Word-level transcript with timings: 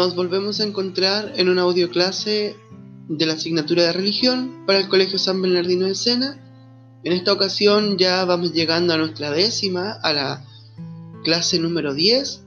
Nos 0.00 0.16
volvemos 0.16 0.60
a 0.60 0.64
encontrar 0.64 1.34
en 1.36 1.50
una 1.50 1.60
audio 1.60 1.90
clase 1.90 2.56
de 3.10 3.26
la 3.26 3.34
asignatura 3.34 3.82
de 3.82 3.92
religión 3.92 4.64
para 4.66 4.78
el 4.78 4.88
Colegio 4.88 5.18
San 5.18 5.42
Bernardino 5.42 5.84
de 5.84 5.94
Sena. 5.94 6.40
En 7.04 7.12
esta 7.12 7.34
ocasión 7.34 7.98
ya 7.98 8.24
vamos 8.24 8.54
llegando 8.54 8.94
a 8.94 8.96
nuestra 8.96 9.30
décima, 9.30 9.92
a 10.02 10.14
la 10.14 10.46
clase 11.22 11.58
número 11.58 11.92
10. 11.92 12.46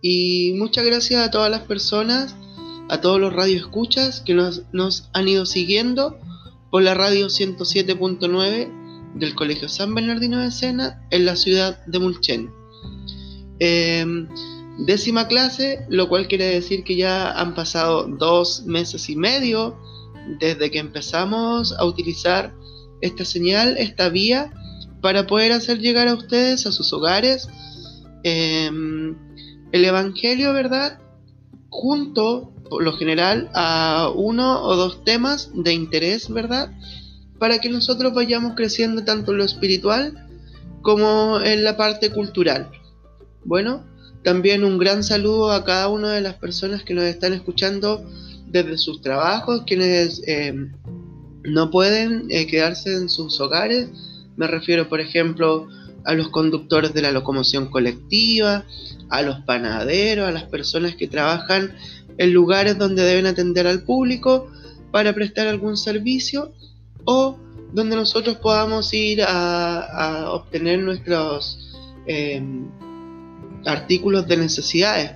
Y 0.00 0.52
muchas 0.58 0.84
gracias 0.84 1.26
a 1.26 1.32
todas 1.32 1.50
las 1.50 1.62
personas, 1.62 2.36
a 2.88 3.00
todos 3.00 3.20
los 3.20 3.32
radioescuchas 3.32 4.20
que 4.20 4.34
nos, 4.34 4.62
nos 4.72 5.10
han 5.12 5.26
ido 5.26 5.46
siguiendo 5.46 6.20
por 6.70 6.84
la 6.84 6.94
radio 6.94 7.26
107.9 7.26 9.18
del 9.18 9.34
Colegio 9.34 9.68
San 9.68 9.92
Bernardino 9.92 10.38
de 10.38 10.52
Sena 10.52 11.04
en 11.10 11.26
la 11.26 11.34
ciudad 11.34 11.84
de 11.86 11.98
Mulchen. 11.98 12.52
Em, 13.58 14.28
décima 14.86 15.28
clase, 15.28 15.84
lo 15.88 16.08
cual 16.08 16.28
quiere 16.28 16.46
decir 16.46 16.84
que 16.84 16.96
ya 16.96 17.30
han 17.30 17.54
pasado 17.54 18.06
dos 18.08 18.64
meses 18.64 19.08
y 19.10 19.16
medio 19.16 19.76
desde 20.38 20.70
que 20.70 20.78
empezamos 20.78 21.72
a 21.78 21.84
utilizar 21.84 22.54
esta 23.00 23.24
señal, 23.24 23.76
esta 23.78 24.08
vía, 24.08 24.52
para 25.00 25.26
poder 25.26 25.52
hacer 25.52 25.78
llegar 25.78 26.08
a 26.08 26.14
ustedes, 26.14 26.66
a 26.66 26.72
sus 26.72 26.92
hogares, 26.92 27.48
em, 28.22 29.16
el 29.72 29.84
Evangelio, 29.84 30.52
¿verdad? 30.52 30.98
Junto, 31.68 32.52
por 32.68 32.82
lo 32.82 32.92
general, 32.92 33.50
a 33.54 34.10
uno 34.14 34.62
o 34.62 34.76
dos 34.76 35.04
temas 35.04 35.50
de 35.54 35.72
interés, 35.72 36.28
¿verdad? 36.28 36.70
Para 37.38 37.58
que 37.60 37.70
nosotros 37.70 38.12
vayamos 38.12 38.54
creciendo 38.54 39.04
tanto 39.04 39.32
en 39.32 39.38
lo 39.38 39.44
espiritual 39.44 40.26
como 40.82 41.40
en 41.40 41.64
la 41.64 41.76
parte 41.76 42.10
cultural. 42.10 42.70
Bueno, 43.44 43.89
también 44.22 44.64
un 44.64 44.78
gran 44.78 45.02
saludo 45.02 45.50
a 45.50 45.64
cada 45.64 45.88
una 45.88 46.12
de 46.12 46.20
las 46.20 46.34
personas 46.34 46.82
que 46.82 46.94
nos 46.94 47.04
están 47.04 47.32
escuchando 47.32 48.04
desde 48.46 48.76
sus 48.76 49.00
trabajos, 49.00 49.62
quienes 49.66 50.22
eh, 50.26 50.54
no 51.42 51.70
pueden 51.70 52.26
eh, 52.28 52.46
quedarse 52.46 52.94
en 52.94 53.08
sus 53.08 53.40
hogares. 53.40 53.88
Me 54.36 54.46
refiero, 54.46 54.88
por 54.88 55.00
ejemplo, 55.00 55.68
a 56.04 56.14
los 56.14 56.28
conductores 56.28 56.92
de 56.92 57.02
la 57.02 57.12
locomoción 57.12 57.66
colectiva, 57.70 58.64
a 59.08 59.22
los 59.22 59.40
panaderos, 59.40 60.28
a 60.28 60.32
las 60.32 60.44
personas 60.44 60.96
que 60.96 61.08
trabajan 61.08 61.74
en 62.18 62.32
lugares 62.32 62.76
donde 62.76 63.02
deben 63.02 63.26
atender 63.26 63.66
al 63.66 63.82
público 63.82 64.50
para 64.90 65.14
prestar 65.14 65.46
algún 65.46 65.76
servicio 65.76 66.52
o 67.04 67.38
donde 67.72 67.96
nosotros 67.96 68.36
podamos 68.36 68.92
ir 68.92 69.22
a, 69.22 70.26
obtener 70.32 70.80
nuestros 70.80 71.74
eh, 72.06 72.42
artículos 73.66 74.26
de 74.26 74.36
necesidades. 74.36 75.12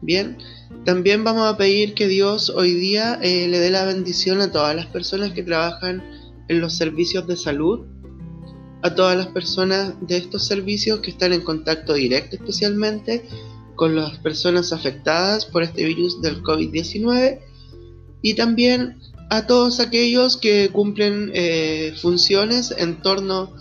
Bien, 0.00 0.38
también 0.84 1.24
vamos 1.24 1.52
a 1.52 1.56
pedir 1.56 1.94
que 1.94 2.06
Dios 2.06 2.50
hoy 2.50 2.72
día 2.74 3.18
eh, 3.22 3.48
le 3.48 3.58
dé 3.58 3.70
la 3.70 3.84
bendición 3.84 4.40
a 4.40 4.52
todas 4.52 4.76
las 4.76 4.86
personas 4.86 5.32
que 5.32 5.42
trabajan 5.42 6.02
en 6.48 6.60
los 6.60 6.74
servicios 6.74 7.26
de 7.26 7.36
salud, 7.36 7.86
a 8.82 8.94
todas 8.94 9.16
las 9.16 9.26
personas 9.28 9.94
de 10.00 10.18
estos 10.18 10.46
servicios 10.46 11.00
que 11.00 11.10
están 11.10 11.32
en 11.32 11.40
contacto 11.40 11.94
directo 11.94 12.36
especialmente 12.36 13.24
con 13.74 13.96
las 13.96 14.18
personas 14.18 14.72
afectadas 14.72 15.46
por 15.46 15.62
este 15.62 15.84
virus 15.84 16.22
del 16.22 16.42
COVID-19 16.42 17.40
y 18.22 18.34
también 18.34 19.00
a 19.30 19.46
todos 19.46 19.80
aquellos 19.80 20.36
que 20.36 20.70
cumplen 20.70 21.30
eh, 21.34 21.92
funciones 22.00 22.72
en 22.76 23.02
torno 23.02 23.52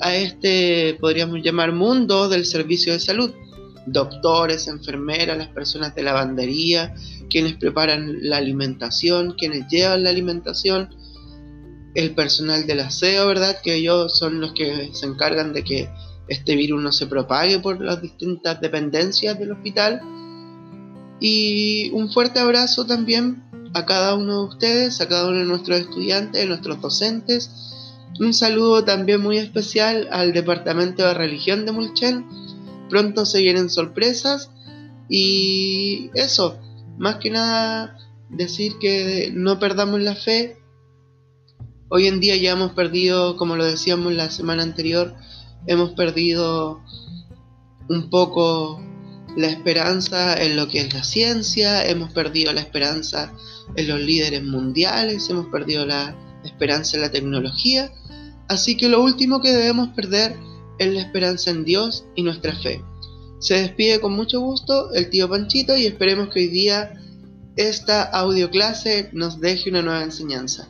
a 0.00 0.14
este, 0.14 0.96
podríamos 1.00 1.40
llamar, 1.42 1.72
mundo 1.72 2.28
del 2.28 2.44
servicio 2.44 2.92
de 2.92 3.00
salud 3.00 3.32
doctores, 3.86 4.68
enfermeras, 4.68 5.38
las 5.38 5.48
personas 5.48 5.94
de 5.94 6.02
lavandería, 6.02 6.94
quienes 7.30 7.54
preparan 7.54 8.18
la 8.20 8.38
alimentación, 8.38 9.34
quienes 9.38 9.68
llevan 9.68 10.04
la 10.04 10.10
alimentación, 10.10 10.94
el 11.94 12.14
personal 12.14 12.66
del 12.66 12.80
aseo, 12.80 13.26
¿verdad? 13.26 13.56
Que 13.62 13.76
ellos 13.76 14.18
son 14.18 14.40
los 14.40 14.52
que 14.52 14.90
se 14.92 15.06
encargan 15.06 15.52
de 15.52 15.64
que 15.64 15.88
este 16.28 16.56
virus 16.56 16.82
no 16.82 16.92
se 16.92 17.06
propague 17.06 17.58
por 17.60 17.80
las 17.80 18.02
distintas 18.02 18.60
dependencias 18.60 19.38
del 19.38 19.52
hospital. 19.52 20.00
Y 21.20 21.90
un 21.92 22.12
fuerte 22.12 22.40
abrazo 22.40 22.84
también 22.84 23.44
a 23.72 23.86
cada 23.86 24.14
uno 24.14 24.40
de 24.40 24.48
ustedes, 24.48 25.00
a 25.00 25.08
cada 25.08 25.28
uno 25.28 25.38
de 25.38 25.44
nuestros 25.44 25.80
estudiantes, 25.80 26.42
de 26.42 26.48
nuestros 26.48 26.80
docentes. 26.80 27.50
Un 28.18 28.34
saludo 28.34 28.84
también 28.84 29.20
muy 29.20 29.38
especial 29.38 30.08
al 30.10 30.32
Departamento 30.32 31.06
de 31.06 31.14
Religión 31.14 31.64
de 31.64 31.72
Mulchen, 31.72 32.26
pronto 32.88 33.26
se 33.26 33.42
vienen 33.42 33.70
sorpresas 33.70 34.50
y 35.08 36.10
eso, 36.14 36.58
más 36.98 37.16
que 37.16 37.30
nada 37.30 37.98
decir 38.28 38.78
que 38.80 39.30
no 39.32 39.58
perdamos 39.58 40.00
la 40.00 40.14
fe. 40.14 40.58
Hoy 41.88 42.06
en 42.08 42.20
día 42.20 42.36
ya 42.36 42.52
hemos 42.52 42.72
perdido, 42.72 43.36
como 43.36 43.56
lo 43.56 43.64
decíamos 43.64 44.12
la 44.12 44.30
semana 44.30 44.62
anterior, 44.62 45.14
hemos 45.66 45.90
perdido 45.92 46.80
un 47.88 48.10
poco 48.10 48.82
la 49.36 49.48
esperanza 49.48 50.42
en 50.42 50.56
lo 50.56 50.68
que 50.68 50.80
es 50.80 50.94
la 50.94 51.04
ciencia, 51.04 51.86
hemos 51.86 52.12
perdido 52.12 52.52
la 52.52 52.62
esperanza 52.62 53.32
en 53.76 53.88
los 53.88 54.00
líderes 54.00 54.42
mundiales, 54.42 55.28
hemos 55.28 55.46
perdido 55.46 55.86
la 55.86 56.16
esperanza 56.44 56.96
en 56.96 57.02
la 57.02 57.10
tecnología. 57.10 57.92
Así 58.48 58.76
que 58.76 58.88
lo 58.88 59.02
último 59.02 59.40
que 59.40 59.52
debemos 59.52 59.88
perder 59.90 60.36
es 60.78 60.92
la 60.92 61.00
esperanza 61.00 61.50
en 61.50 61.64
Dios 61.64 62.04
y 62.14 62.22
nuestra 62.22 62.54
fe. 62.54 62.82
Se 63.38 63.54
despide 63.54 64.00
con 64.00 64.12
mucho 64.12 64.40
gusto 64.40 64.92
el 64.92 65.10
tío 65.10 65.28
Panchito 65.28 65.76
y 65.76 65.86
esperemos 65.86 66.30
que 66.30 66.40
hoy 66.40 66.48
día 66.48 66.94
esta 67.56 68.02
audio 68.02 68.50
clase 68.50 69.10
nos 69.12 69.40
deje 69.40 69.70
una 69.70 69.82
nueva 69.82 70.02
enseñanza. 70.02 70.68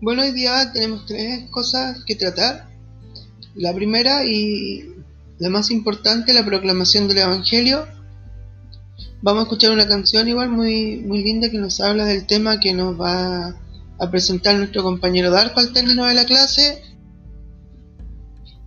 Bueno, 0.00 0.20
hoy 0.20 0.32
día 0.32 0.70
tenemos 0.72 1.06
tres 1.06 1.48
cosas 1.50 2.04
que 2.04 2.14
tratar. 2.14 2.68
La 3.54 3.72
primera 3.72 4.24
y 4.26 4.94
la 5.38 5.48
más 5.48 5.70
importante, 5.70 6.34
la 6.34 6.44
proclamación 6.44 7.08
del 7.08 7.18
Evangelio 7.18 7.86
Vamos 9.24 9.40
a 9.40 9.42
escuchar 9.44 9.70
una 9.70 9.88
canción 9.88 10.28
igual 10.28 10.50
muy, 10.50 10.98
muy 10.98 11.24
linda 11.24 11.48
que 11.48 11.56
nos 11.56 11.80
habla 11.80 12.04
del 12.04 12.26
tema 12.26 12.60
que 12.60 12.74
nos 12.74 13.00
va 13.00 13.58
a 13.98 14.10
presentar 14.10 14.54
nuestro 14.56 14.82
compañero 14.82 15.30
Darko 15.30 15.60
al 15.60 15.72
término 15.72 16.04
de 16.04 16.12
la 16.12 16.26
clase. 16.26 16.82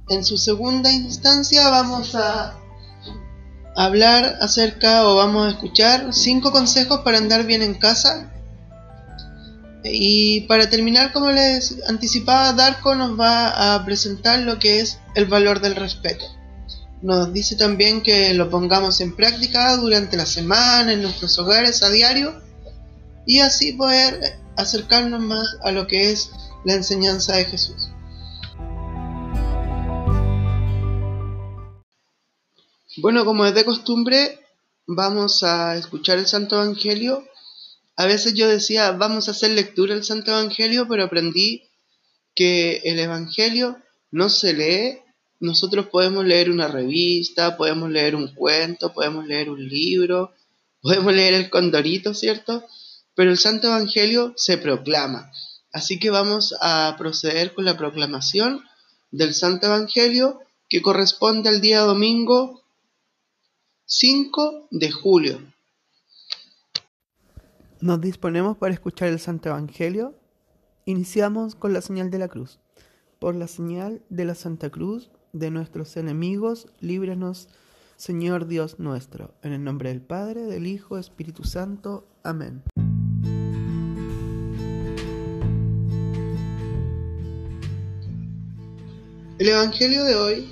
En 0.09 0.25
su 0.25 0.39
segunda 0.39 0.91
instancia 0.91 1.69
vamos 1.69 2.15
a 2.15 2.57
hablar 3.75 4.39
acerca 4.41 5.07
o 5.07 5.17
vamos 5.17 5.45
a 5.45 5.49
escuchar 5.51 6.11
cinco 6.11 6.51
consejos 6.51 7.01
para 7.01 7.19
andar 7.19 7.45
bien 7.45 7.61
en 7.61 7.75
casa. 7.75 8.33
Y 9.83 10.41
para 10.47 10.71
terminar, 10.71 11.13
como 11.13 11.29
les 11.29 11.87
anticipaba, 11.87 12.53
Darko 12.53 12.95
nos 12.95 13.11
va 13.19 13.75
a 13.75 13.85
presentar 13.85 14.39
lo 14.39 14.57
que 14.57 14.79
es 14.79 14.97
el 15.13 15.27
valor 15.27 15.61
del 15.61 15.75
respeto. 15.75 16.25
Nos 17.01 17.31
dice 17.31 17.55
también 17.55 18.01
que 18.01 18.33
lo 18.33 18.49
pongamos 18.49 19.01
en 19.01 19.15
práctica 19.15 19.77
durante 19.77 20.17
la 20.17 20.25
semana, 20.25 20.93
en 20.93 21.03
nuestros 21.03 21.37
hogares 21.37 21.83
a 21.83 21.89
diario, 21.89 22.41
y 23.25 23.39
así 23.39 23.73
poder 23.73 24.39
acercarnos 24.55 25.21
más 25.21 25.57
a 25.63 25.71
lo 25.71 25.85
que 25.85 26.11
es 26.11 26.31
la 26.65 26.73
enseñanza 26.73 27.35
de 27.35 27.45
Jesús. 27.45 27.89
Bueno, 32.99 33.25
como 33.25 33.45
es 33.45 33.53
de 33.53 33.63
costumbre, 33.63 34.39
vamos 34.87 35.43
a 35.43 35.75
escuchar 35.75 36.17
el 36.17 36.25
Santo 36.25 36.55
Evangelio. 36.55 37.23
A 37.95 38.07
veces 38.07 38.33
yo 38.33 38.47
decía, 38.47 38.91
vamos 38.93 39.27
a 39.27 39.31
hacer 39.31 39.51
lectura 39.51 39.93
del 39.93 40.03
Santo 40.03 40.31
Evangelio, 40.31 40.87
pero 40.87 41.03
aprendí 41.03 41.69
que 42.33 42.81
el 42.85 42.99
Evangelio 42.99 43.77
no 44.09 44.29
se 44.29 44.53
lee 44.53 44.99
nosotros 45.39 45.87
podemos 45.87 46.25
leer 46.25 46.49
una 46.49 46.67
revista, 46.67 47.57
podemos 47.57 47.89
leer 47.89 48.15
un 48.15 48.33
cuento, 48.33 48.93
podemos 48.93 49.27
leer 49.27 49.49
un 49.49 49.67
libro, 49.67 50.33
podemos 50.81 51.13
leer 51.13 51.33
el 51.33 51.49
Condorito, 51.49 52.13
¿cierto? 52.13 52.63
Pero 53.15 53.31
el 53.31 53.37
Santo 53.37 53.67
Evangelio 53.67 54.33
se 54.35 54.57
proclama. 54.57 55.31
Así 55.71 55.99
que 55.99 56.09
vamos 56.09 56.55
a 56.61 56.95
proceder 56.97 57.53
con 57.53 57.65
la 57.65 57.77
proclamación 57.77 58.63
del 59.11 59.33
Santo 59.33 59.67
Evangelio 59.67 60.39
que 60.69 60.81
corresponde 60.81 61.49
al 61.49 61.61
día 61.61 61.81
domingo 61.81 62.63
5 63.85 64.67
de 64.71 64.91
julio. 64.91 65.53
Nos 67.79 68.01
disponemos 68.01 68.57
para 68.57 68.73
escuchar 68.73 69.09
el 69.09 69.19
Santo 69.19 69.49
Evangelio. 69.49 70.15
Iniciamos 70.85 71.55
con 71.55 71.73
la 71.73 71.81
señal 71.81 72.09
de 72.09 72.17
la 72.17 72.27
cruz. 72.27 72.59
Por 73.19 73.35
la 73.35 73.47
señal 73.47 74.01
de 74.09 74.25
la 74.25 74.35
Santa 74.35 74.69
Cruz 74.69 75.09
de 75.33 75.51
nuestros 75.51 75.97
enemigos, 75.97 76.67
líbranos, 76.79 77.49
Señor 77.95 78.47
Dios 78.47 78.79
nuestro. 78.79 79.33
En 79.41 79.53
el 79.53 79.63
nombre 79.63 79.89
del 79.89 80.01
Padre, 80.01 80.43
del 80.43 80.67
Hijo, 80.67 80.97
Espíritu 80.97 81.43
Santo. 81.43 82.07
Amén. 82.23 82.63
El 89.39 89.49
Evangelio 89.49 90.03
de 90.03 90.15
hoy 90.15 90.49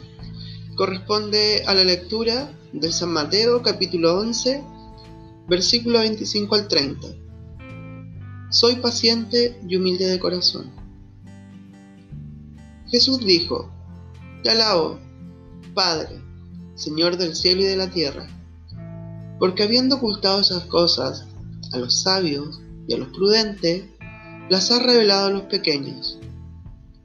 corresponde 0.76 1.64
a 1.66 1.74
la 1.74 1.84
lectura 1.84 2.52
de 2.72 2.92
San 2.92 3.10
Mateo 3.10 3.62
capítulo 3.62 4.20
11, 4.20 4.64
versículo 5.48 6.00
25 6.00 6.56
al 6.56 6.68
30. 6.68 7.08
Soy 8.50 8.76
paciente 8.76 9.60
y 9.68 9.76
humilde 9.76 10.06
de 10.06 10.20
corazón. 10.20 10.72
Jesús 12.90 13.20
dijo, 13.26 13.75
Te 14.46 14.52
alabo, 14.52 15.00
Padre, 15.74 16.22
Señor 16.76 17.18
del 17.18 17.36
cielo 17.36 17.62
y 17.62 17.66
de 17.66 17.78
la 17.78 17.90
tierra, 17.90 18.28
porque 19.40 19.64
habiendo 19.64 19.96
ocultado 19.96 20.40
esas 20.40 20.66
cosas 20.66 21.26
a 21.74 21.80
los 21.80 22.04
sabios 22.04 22.62
y 22.88 22.94
a 22.94 23.00
los 23.00 23.08
prudentes, 23.08 23.86
las 24.48 24.70
has 24.70 24.84
revelado 24.84 25.26
a 25.26 25.32
los 25.32 25.42
pequeños. 25.46 26.20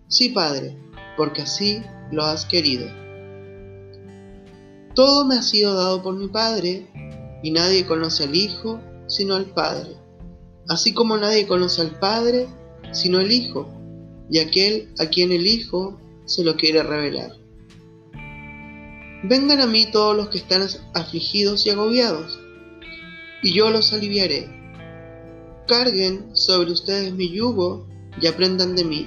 Sí, 0.08 0.28
Padre, 0.28 0.76
porque 1.16 1.40
así 1.40 1.82
lo 2.12 2.24
has 2.24 2.44
querido. 2.44 2.86
Todo 4.94 5.24
me 5.24 5.36
ha 5.36 5.42
sido 5.42 5.72
dado 5.72 6.02
por 6.02 6.16
mi 6.16 6.28
Padre, 6.28 6.90
y 7.42 7.52
nadie 7.52 7.86
conoce 7.86 8.24
al 8.24 8.36
Hijo 8.36 8.82
sino 9.06 9.34
al 9.36 9.46
Padre, 9.46 9.96
así 10.68 10.92
como 10.92 11.16
nadie 11.16 11.46
conoce 11.46 11.80
al 11.80 11.98
Padre 11.98 12.48
sino 12.92 13.18
el 13.18 13.32
Hijo, 13.32 13.66
y 14.30 14.40
aquel 14.40 14.92
a 14.98 15.06
quien 15.06 15.32
el 15.32 15.46
Hijo 15.46 15.98
se 16.30 16.44
lo 16.44 16.54
quiere 16.54 16.82
revelar. 16.84 17.32
Vengan 19.24 19.60
a 19.60 19.66
mí 19.66 19.90
todos 19.90 20.16
los 20.16 20.28
que 20.28 20.38
están 20.38 20.62
afligidos 20.94 21.66
y 21.66 21.70
agobiados, 21.70 22.38
y 23.42 23.52
yo 23.52 23.70
los 23.70 23.92
aliviaré. 23.92 24.48
Carguen 25.66 26.36
sobre 26.36 26.70
ustedes 26.70 27.12
mi 27.12 27.30
yugo 27.30 27.88
y 28.20 28.28
aprendan 28.28 28.76
de 28.76 28.84
mí 28.84 29.06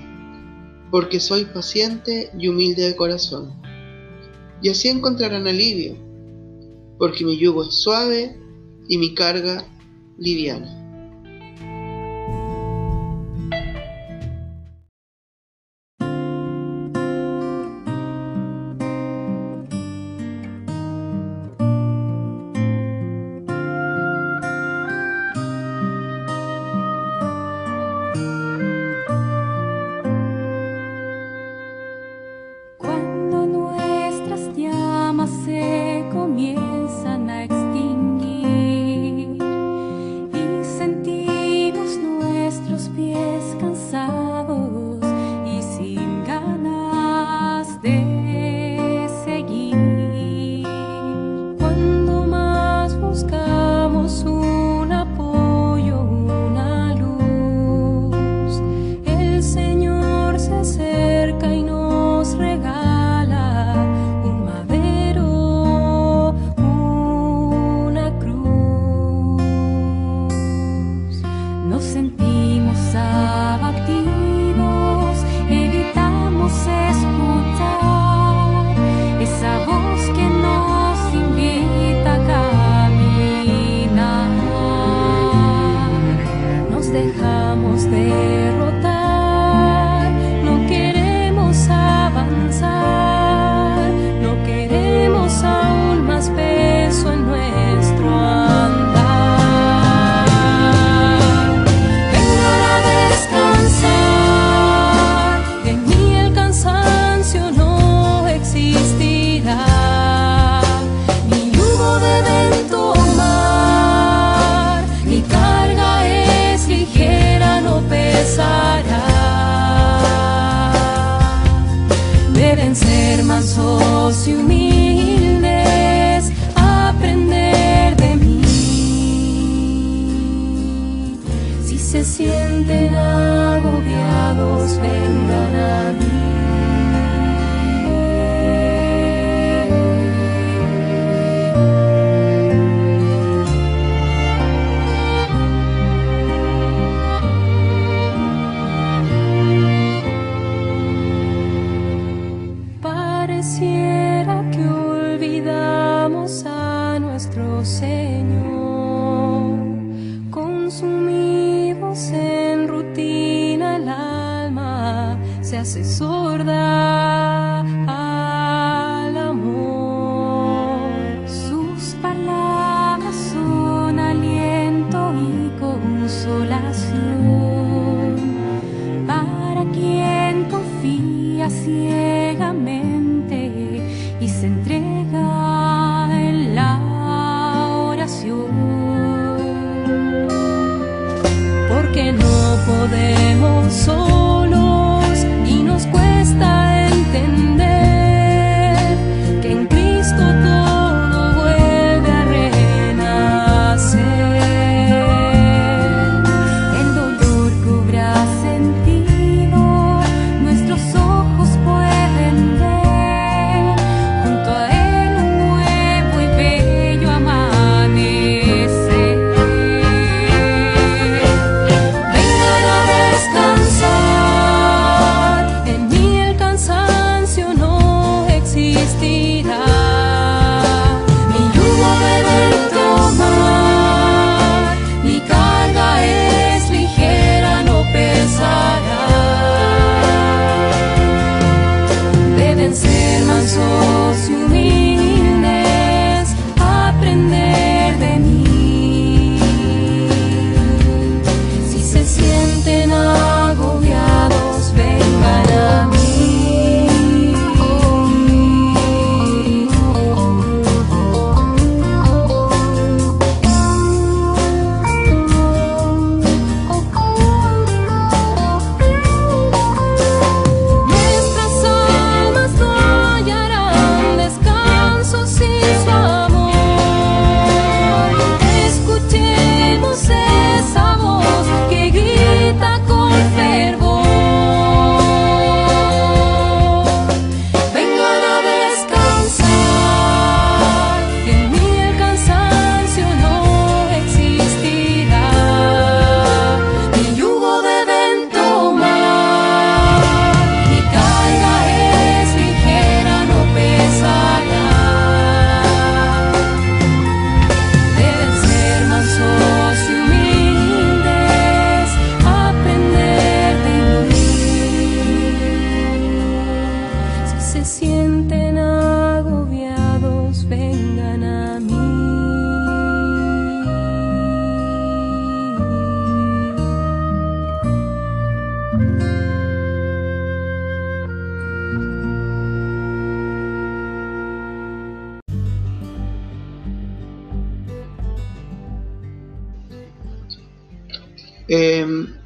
porque 0.92 1.20
soy 1.20 1.46
paciente 1.46 2.30
y 2.38 2.50
humilde 2.50 2.84
de 2.84 2.96
corazón. 2.96 3.60
Y 4.62 4.70
así 4.70 4.90
encontrarán 4.90 5.48
alivio, 5.48 5.96
porque 7.00 7.26
mi 7.26 7.36
yugo 7.40 7.64
es 7.64 7.82
suave 7.82 8.38
y 8.88 9.00
mi 9.00 9.16
carga 9.16 9.66
liviana. 10.20 10.83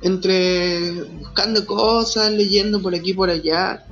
Entre 0.02 1.04
buscando 1.20 1.66
cosas, 1.66 2.32
leyendo 2.32 2.82
por 2.82 2.96
aquí 2.96 3.12
y 3.12 3.14
por 3.14 3.30
allá, 3.30 3.86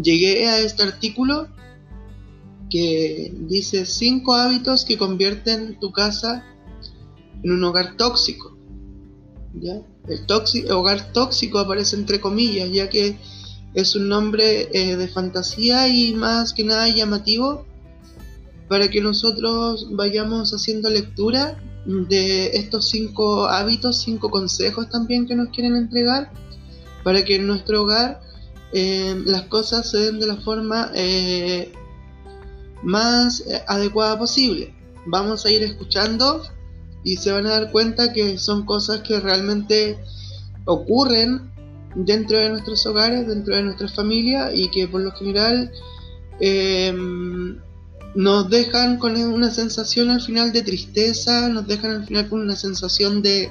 llegué 0.00 0.48
a 0.48 0.58
este 0.60 0.82
artículo 0.82 1.48
que 2.70 3.32
dice 3.34 3.84
cinco 3.84 4.34
hábitos 4.34 4.84
que 4.84 4.96
convierten 4.96 5.78
tu 5.80 5.92
casa 5.92 6.44
en 7.42 7.52
un 7.52 7.64
hogar 7.64 7.96
tóxico. 7.96 8.56
¿ya? 9.54 9.82
El 10.08 10.72
hogar 10.72 11.12
tóxico 11.12 11.58
aparece 11.58 11.96
entre 11.96 12.20
comillas, 12.20 12.70
ya 12.70 12.88
que 12.88 13.18
es 13.74 13.94
un 13.94 14.08
nombre 14.08 14.68
eh, 14.72 14.96
de 14.96 15.08
fantasía 15.08 15.88
y 15.88 16.12
más 16.14 16.52
que 16.52 16.64
nada 16.64 16.88
llamativo 16.88 17.64
para 18.68 18.88
que 18.88 19.00
nosotros 19.00 19.88
vayamos 19.90 20.52
haciendo 20.52 20.90
lectura 20.90 21.58
de 21.84 22.48
estos 22.56 22.88
cinco 22.88 23.46
hábitos, 23.46 24.02
cinco 24.02 24.30
consejos 24.30 24.88
también 24.90 25.26
que 25.26 25.34
nos 25.34 25.48
quieren 25.48 25.76
entregar, 25.76 26.30
para 27.02 27.24
que 27.24 27.36
en 27.36 27.46
nuestro 27.46 27.82
hogar 27.82 28.20
eh, 28.72 29.20
las 29.24 29.42
cosas 29.42 29.90
se 29.90 29.98
den 29.98 30.20
de 30.20 30.26
la 30.26 30.36
forma 30.36 30.90
eh, 30.94 31.72
más 32.82 33.44
adecuada 33.66 34.18
posible. 34.18 34.74
Vamos 35.06 35.46
a 35.46 35.50
ir 35.50 35.62
escuchando 35.62 36.42
y 37.02 37.16
se 37.16 37.32
van 37.32 37.46
a 37.46 37.60
dar 37.60 37.72
cuenta 37.72 38.12
que 38.12 38.38
son 38.38 38.66
cosas 38.66 39.00
que 39.00 39.18
realmente 39.20 39.98
ocurren 40.66 41.50
dentro 41.94 42.38
de 42.38 42.50
nuestros 42.50 42.84
hogares, 42.86 43.26
dentro 43.26 43.56
de 43.56 43.62
nuestra 43.62 43.88
familia 43.88 44.54
y 44.54 44.70
que 44.70 44.86
por 44.86 45.00
lo 45.00 45.10
general 45.12 45.72
eh, 46.40 46.94
nos 48.14 48.50
dejan 48.50 48.98
con 48.98 49.16
una 49.16 49.50
sensación 49.50 50.10
al 50.10 50.20
final 50.20 50.52
de 50.52 50.62
tristeza, 50.62 51.48
nos 51.48 51.66
dejan 51.66 51.92
al 51.92 52.06
final 52.06 52.28
con 52.28 52.40
una 52.40 52.56
sensación 52.56 53.22
de 53.22 53.50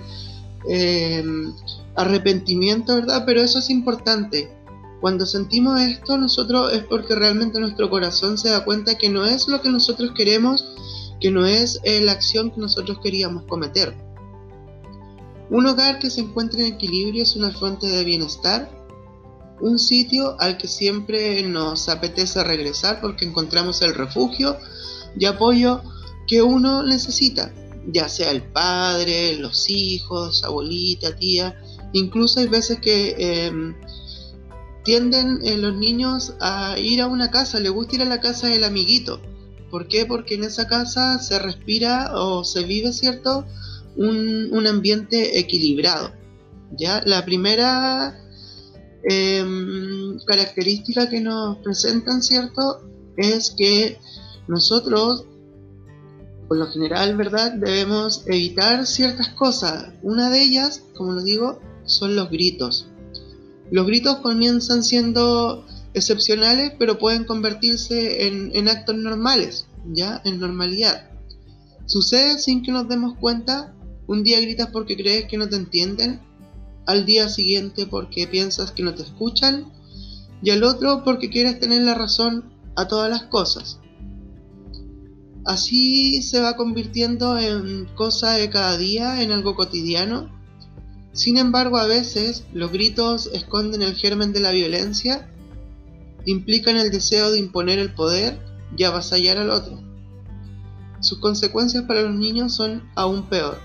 eh, 0.70 1.24
arrepentimiento, 1.96 2.96
¿verdad? 2.96 3.24
Pero 3.26 3.42
eso 3.42 3.60
es 3.60 3.70
importante. 3.70 4.52
Cuando 5.02 5.26
sentimos 5.26 5.80
esto, 5.80 6.18
nosotros 6.18 6.74
es 6.74 6.84
porque 6.84 7.16
realmente 7.16 7.60
nuestro 7.60 7.90
corazón 7.90 8.38
se 8.38 8.50
da 8.50 8.66
cuenta 8.66 8.98
que 8.98 9.10
no 9.10 9.26
es 9.26 9.48
lo 9.48 9.62
que 9.62 9.70
nosotros 9.70 10.12
queremos 10.14 10.66
que 11.20 11.32
no 11.32 11.46
es 11.46 11.80
eh, 11.84 12.02
la 12.02 12.14
acción 12.14 12.52
que 12.52 12.62
nosotros 12.62 13.00
queríamos 13.04 13.44
cometer. 13.44 13.96
Un 15.50 15.66
hogar 15.66 16.00
que 16.00 16.10
se 16.10 16.22
encuentra 16.22 16.62
en 16.62 16.74
equilibrio 16.74 17.24
es 17.24 17.36
una 17.36 17.52
fuente 17.52 17.88
de 17.88 18.04
bienestar, 18.04 18.70
un 19.62 19.80
sitio 19.80 20.36
al 20.40 20.58
que 20.58 20.68
siempre 20.68 21.44
nos 21.44 21.90
apetece 21.90 22.44
regresar 22.44 23.02
porque 23.02 23.26
encontramos 23.26 23.82
el 23.82 23.94
refugio 23.94 24.58
y 25.18 25.26
apoyo 25.26 25.82
que 26.28 26.42
uno 26.42 26.84
necesita, 26.84 27.54
ya 27.88 28.08
sea 28.08 28.32
el 28.32 28.44
padre, 28.44 29.36
los 29.38 29.70
hijos, 29.70 30.44
abuelita, 30.44 31.16
tía, 31.16 31.60
incluso 31.94 32.40
hay 32.40 32.48
veces 32.48 32.80
que 32.80 33.16
em, 33.18 33.76
tienden 34.84 35.40
eh, 35.44 35.58
los 35.58 35.76
niños 35.76 36.34
a 36.40 36.78
ir 36.78 37.02
a 37.02 37.08
una 37.08 37.32
casa, 37.32 37.60
les 37.60 37.72
gusta 37.72 37.96
ir 37.96 38.02
a 38.04 38.06
la 38.06 38.20
casa 38.20 38.48
del 38.48 38.64
amiguito, 38.64 39.20
¿Por 39.70 39.88
qué? 39.88 40.06
Porque 40.06 40.36
en 40.36 40.44
esa 40.44 40.68
casa 40.68 41.20
se 41.20 41.38
respira 41.40 42.12
o 42.16 42.44
se 42.44 42.64
vive, 42.64 42.92
¿cierto? 42.92 43.46
Un, 43.96 44.66
ambiente 44.68 45.40
equilibrado. 45.40 46.12
¿ya? 46.72 47.02
La 47.06 47.24
primera 47.26 48.20
em, 49.04 50.20
característica 50.26 51.10
que 51.10 51.22
nos 51.22 51.58
presentan, 51.60 52.22
¿cierto? 52.22 52.82
Es 53.18 53.52
que 53.52 53.98
nosotros, 54.48 55.26
por 56.48 56.58
lo 56.58 56.68
general, 56.72 57.16
¿verdad? 57.16 57.54
Debemos 57.54 58.24
evitar 58.28 58.86
ciertas 58.86 59.30
cosas. 59.30 59.90
Una 60.02 60.30
de 60.30 60.42
ellas, 60.42 60.84
como 60.96 61.14
lo 61.14 61.24
digo, 61.24 61.60
son 61.86 62.16
los 62.16 62.30
gritos. 62.30 62.88
Los 63.72 63.86
gritos 63.86 64.18
comienzan 64.18 64.84
siendo 64.84 65.66
excepcionales, 65.94 66.74
pero 66.78 66.98
pueden 66.98 67.26
convertirse 67.26 68.28
en, 68.28 68.68
actos 68.68 68.96
normales, 68.96 69.68
ya 69.86 70.22
en 70.26 70.40
normalidad. 70.40 71.10
Sucede 71.86 72.40
sin 72.40 72.64
que 72.64 72.72
nos 72.72 72.88
demos 72.88 73.18
cuenta, 73.20 73.74
un 74.08 74.24
día 74.24 74.40
gritas 74.40 74.70
porque 74.72 74.96
crees 74.96 75.26
que 75.26 75.38
no 75.38 75.48
te 75.48 75.56
entienden, 75.56 76.20
al 76.86 77.06
día 77.06 77.30
siguiente 77.30 77.86
porque 77.86 78.28
piensas 78.28 78.72
que 78.72 78.84
no 78.84 78.94
te 78.94 79.04
escuchan, 79.04 79.72
y 80.42 80.52
al 80.52 80.64
otro 80.64 81.04
porque 81.04 81.30
quieres 81.30 81.60
tener 81.60 81.82
la 81.82 81.96
razón 81.96 82.46
a 82.76 82.88
todas 82.88 83.10
las 83.10 83.24
cosas. 83.24 83.80
Así 85.46 86.22
se 86.22 86.42
va 86.42 86.56
convirtiendo 86.56 87.38
en 87.38 87.86
cosa 87.96 88.34
de 88.34 88.50
cada 88.50 88.78
día, 88.78 89.22
en 89.22 89.32
algo 89.32 89.56
cotidiano. 89.56 90.30
Sin 91.12 91.38
embargo, 91.38 91.78
a 91.78 91.88
veces 91.88 92.46
los 92.54 92.72
gritos 92.72 93.30
esconden 93.34 93.82
el 93.82 93.96
germen 93.96 94.32
de 94.32 94.40
la 94.42 94.52
violencia 94.52 95.30
implican 96.26 96.78
el 96.78 96.92
deseo 96.92 97.32
de 97.32 97.40
imponer 97.40 97.80
el 97.80 97.94
poder 97.94 98.40
y 98.76 98.84
avasallar 98.84 99.38
al 99.38 99.50
otro. 99.50 99.80
Sus 101.02 101.20
consecuencias 101.20 101.84
para 101.84 102.02
los 102.02 102.16
niños 102.16 102.54
son 102.54 102.84
aún 102.96 103.24
peor. 103.24 103.58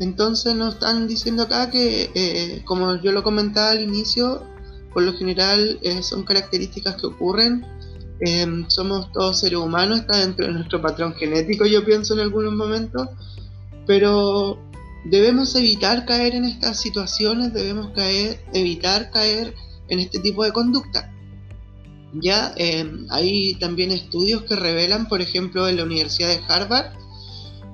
Entonces 0.00 0.54
nos 0.54 0.74
están 0.74 1.08
diciendo 1.08 1.44
acá 1.44 1.70
que, 1.70 2.10
eh, 2.14 2.62
como 2.64 2.96
yo 2.96 3.12
lo 3.12 3.22
comentaba 3.22 3.70
al 3.70 3.80
inicio, 3.80 4.42
por 4.92 5.02
lo 5.02 5.12
general 5.14 5.78
eh, 5.82 6.02
son 6.02 6.24
características 6.24 6.96
que 6.96 7.06
ocurren. 7.06 7.64
Em, 8.20 8.68
somos 8.68 9.12
todos 9.12 9.40
seres 9.40 9.58
humanos, 9.58 10.00
está 10.00 10.18
dentro 10.18 10.46
de 10.46 10.52
nuestro 10.52 10.82
patrón 10.82 11.14
genético, 11.14 11.66
yo 11.66 11.84
pienso 11.84 12.14
en 12.14 12.20
algunos 12.20 12.52
momentos, 12.52 13.08
pero 13.86 14.58
debemos 15.04 15.54
evitar 15.54 16.04
caer 16.04 16.34
en 16.34 16.44
estas 16.44 16.80
situaciones, 16.80 17.52
debemos 17.52 17.92
caer, 17.92 18.40
evitar 18.52 19.10
caer 19.10 19.54
en 19.88 20.00
este 20.00 20.18
tipo 20.18 20.44
de 20.44 20.52
conducta. 20.52 21.12
Ya 22.14 22.52
eh, 22.56 22.90
hay 23.10 23.54
también 23.56 23.92
estudios 23.92 24.42
que 24.42 24.56
revelan, 24.56 25.08
por 25.08 25.20
ejemplo, 25.20 25.68
en 25.68 25.76
la 25.76 25.84
Universidad 25.84 26.28
de 26.28 26.40
Harvard, 26.48 26.92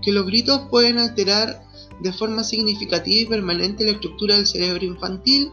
que 0.02 0.12
los 0.12 0.26
gritos 0.26 0.68
pueden 0.70 0.98
alterar 0.98 1.63
de 2.00 2.12
forma 2.12 2.44
significativa 2.44 3.20
y 3.20 3.26
permanente 3.26 3.84
la 3.84 3.92
estructura 3.92 4.36
del 4.36 4.46
cerebro 4.46 4.84
infantil, 4.84 5.50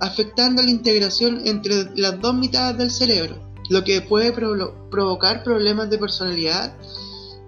afectando 0.00 0.62
la 0.62 0.70
integración 0.70 1.46
entre 1.46 1.90
las 1.96 2.20
dos 2.20 2.34
mitades 2.34 2.78
del 2.78 2.90
cerebro, 2.90 3.36
lo 3.70 3.82
que 3.84 4.00
puede 4.00 4.32
provocar 4.32 5.42
problemas 5.42 5.90
de 5.90 5.98
personalidad 5.98 6.76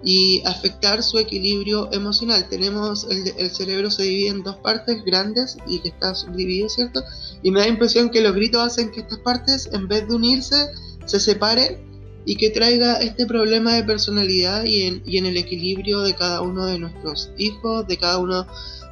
y 0.03 0.41
afectar 0.45 1.03
su 1.03 1.17
equilibrio 1.17 1.91
emocional. 1.91 2.47
Tenemos 2.49 3.05
el, 3.09 3.51
cerebro 3.51 3.91
se 3.91 4.03
divide 4.03 4.29
en 4.29 4.43
dos 4.43 4.55
partes 4.57 5.03
grandes 5.03 5.57
y 5.67 5.79
que 5.79 5.89
está 5.89 6.15
subdividido, 6.15 6.69
¿cierto? 6.69 7.03
Y 7.43 7.51
me 7.51 7.59
da 7.59 7.67
impresión 7.67 8.09
que 8.09 8.21
los 8.21 8.33
gritos 8.33 8.61
hacen 8.61 8.91
que 8.91 9.01
estas 9.01 9.19
partes, 9.19 9.69
en 9.73 9.87
vez 9.87 10.07
de 10.07 10.15
unirse, 10.15 10.69
se 11.05 11.19
separen 11.19 11.88
y 12.25 12.35
que 12.35 12.49
traiga 12.49 12.95
este 12.95 13.25
problema 13.25 13.73
de 13.73 13.83
personalidad 13.83 14.63
y 14.65 14.83
en, 14.83 15.25
el 15.25 15.37
equilibrio 15.37 16.01
de 16.01 16.15
cada 16.15 16.41
uno 16.41 16.65
de 16.65 16.79
nuestros 16.79 17.31
hijos, 17.37 17.87
de 17.87 17.97
cada 17.97 18.17
uno 18.19 18.45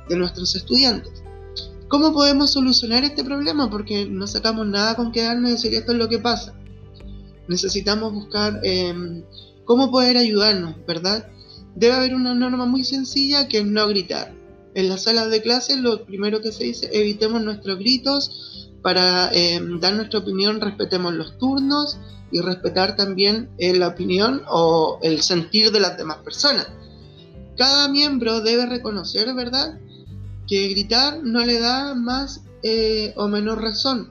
de 0.10 0.16
nuestros 0.16 0.56
estudiantes. 0.56 1.24
¿Cómo 1.88 2.14
podemos 2.14 2.52
solucionar 2.52 3.04
este 3.04 3.24
problema? 3.24 3.70
Porque 3.70 4.06
no 4.06 4.28
sacamos 4.28 4.68
nada 4.68 4.96
con 4.96 5.12
quedarnos 5.12 5.50
y 5.50 5.54
decir 5.54 5.74
esto 5.74 5.94
es 5.94 5.98
lo 5.98 6.10
que 6.10 6.20
pasa. 6.20 6.54
Necesitamos 7.48 8.14
buscar 8.14 8.60
eh, 8.64 9.24
cómo 9.64 9.90
poder 9.92 10.18
ayudarnos, 10.18 10.76
¿verdad? 10.86 11.30
Debe 11.76 11.94
haber 11.94 12.16
una 12.16 12.34
norma 12.34 12.66
muy 12.66 12.84
sencilla 12.84 13.48
que 13.48 13.60
es 13.60 13.66
no 13.66 13.88
gritar. 13.88 14.34
En 14.74 14.90
las 14.90 15.04
salas 15.04 15.30
de 15.30 15.42
clase 15.42 15.78
lo 15.78 16.06
primero 16.06 16.42
que 16.42 16.52
se 16.52 16.66
dice, 16.66 16.90
evitemos 16.92 17.42
nuestros 17.42 17.80
gritos 17.80 18.72
para 18.88 19.30
eh, 19.34 19.60
dar 19.82 19.96
nuestra 19.96 20.20
opinión, 20.20 20.62
respetemos 20.62 21.14
los 21.14 21.38
turnos 21.38 21.98
y 22.32 22.40
respetar 22.40 22.96
también 22.96 23.50
eh, 23.58 23.76
la 23.76 23.90
opinión 23.90 24.44
o 24.50 24.98
el 25.02 25.22
sentir 25.22 25.74
de 25.74 25.82
las 25.82 25.98
demás 25.98 26.20
personas. 26.24 26.70
Cada 27.58 27.90
miembro 27.90 28.40
debe 28.40 28.66
reconocer, 28.66 29.34
¿verdad?, 29.36 29.78
que 30.48 30.70
gritar 30.70 31.22
no 31.22 31.46
le 31.46 31.60
da 31.60 31.96
más 31.96 32.46
eh, 32.64 33.14
o 33.18 33.28
menos 33.28 33.58
razón. 33.62 34.10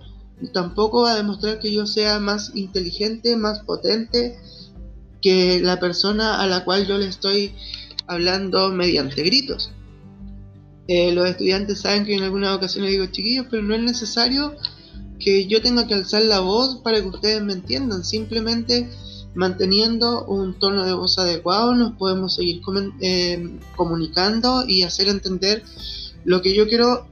Tampoco 0.53 1.05
va 1.05 1.13
a 1.13 1.17
demostrar 1.17 1.59
que 1.59 1.73
yo 1.73 1.87
sea 1.87 2.21
más 2.21 2.55
inteligente, 2.55 3.35
más 3.35 3.61
potente, 3.61 4.39
que 5.23 5.59
la 5.61 5.81
persona 5.81 6.43
a 6.43 6.47
la 6.47 6.67
cual 6.67 6.87
yo 6.87 6.99
le 6.99 7.07
estoy 7.07 7.55
hablando 8.07 8.69
mediante 8.73 9.23
gritos. 9.23 9.71
Eh, 10.89 11.13
los 11.13 11.29
estudiantes 11.29 11.81
saben 11.81 12.05
que 12.05 12.15
en 12.15 12.23
algunas 12.23 12.57
ocasiones 12.57 12.91
digo 12.91 13.07
chiquillos, 13.07 13.47
pero 13.51 13.63
no 13.63 13.75
es 13.75 13.83
necesario 13.83 14.55
que 15.19 15.47
yo 15.47 15.63
tenga 15.63 15.87
que 15.87 15.95
alzar 15.95 16.23
la 16.23 16.41
voz 16.41 16.77
para 16.83 17.01
que 17.01 17.09
ustedes 17.09 17.43
me 17.43 17.55
entiendan. 17.55 18.05
Simplemente 18.05 18.89
manteniendo 19.35 20.25
un 20.25 20.59
tono 20.59 20.85
de 20.85 20.95
voz 20.95 21.19
adecuado 21.19 21.75
nos 21.75 21.93
podemos 21.97 22.35
seguir 22.35 22.63
eh, 23.01 23.59
comunicando 23.77 24.65
y 24.67 24.83
hacer 24.83 25.09
entender 25.09 25.63
lo 26.25 26.41
que 26.41 26.55
yo 26.55 26.67
quiero 26.69 27.07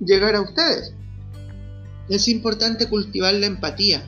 llegar 0.00 0.34
a 0.36 0.40
ustedes. 0.40 0.94
Es 2.08 2.28
importante 2.28 2.88
cultivar 2.88 3.34
la 3.34 3.46
empatía 3.46 4.02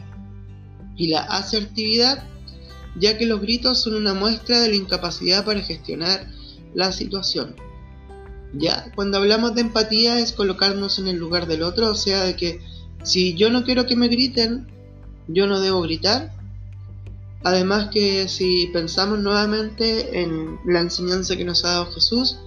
y 0.97 1.09
la 1.09 1.21
asertividad 1.21 2.25
ya 2.99 3.17
que 3.19 3.27
los 3.27 3.41
gritos 3.41 3.81
son 3.81 3.95
una 3.95 4.15
muestra 4.15 4.61
de 4.61 4.69
la 4.69 4.77
incapacidad 4.77 5.45
para 5.45 5.61
gestionar 5.61 6.27
la 6.75 6.93
situación. 6.93 7.55
Ya, 8.53 8.91
cuando 8.95 9.19
hablamos 9.19 9.55
de 9.55 9.61
empatía 9.61 10.19
es 10.19 10.33
colocarnos 10.33 10.99
en 10.99 11.09
el 11.09 11.17
lugar 11.17 11.47
del 11.47 11.63
otro, 11.63 11.91
o 11.91 11.95
sea, 11.95 12.25
de 12.25 12.37
que 12.37 12.61
si 13.05 13.35
yo 13.35 13.51
no 13.51 13.65
quiero 13.65 13.87
que 13.87 13.97
me 13.97 14.09
griten, 14.09 14.67
yo 15.29 15.47
no 15.47 15.61
debo 15.61 15.83
gritar. 15.83 16.35
Además 17.43 17.89
que 17.93 18.29
si 18.29 18.67
pensamos 18.73 19.19
nuevamente 19.19 20.21
en 20.21 20.59
la 20.67 20.81
enseñanza 20.81 21.37
que 21.37 21.45
nos 21.45 21.65
ha 21.65 21.69
dado 21.69 21.93
Jesús, 21.93 22.39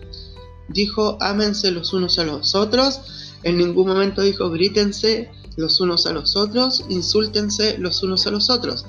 dijo 0.67 1.17
ámense 1.19 1.71
los 1.71 1.93
unos 1.93 2.19
a 2.19 2.25
los 2.25 2.53
otros, 2.53 3.33
en 3.43 3.57
ningún 3.57 3.87
momento 3.87 4.21
dijo 4.21 4.49
grítense 4.51 5.31
los 5.55 5.79
unos 5.79 6.05
a 6.05 6.13
los 6.13 6.35
otros, 6.35 6.85
insúltense 6.89 7.77
los 7.79 8.03
unos 8.03 8.27
a 8.27 8.31
los 8.31 8.49
otros. 8.49 8.85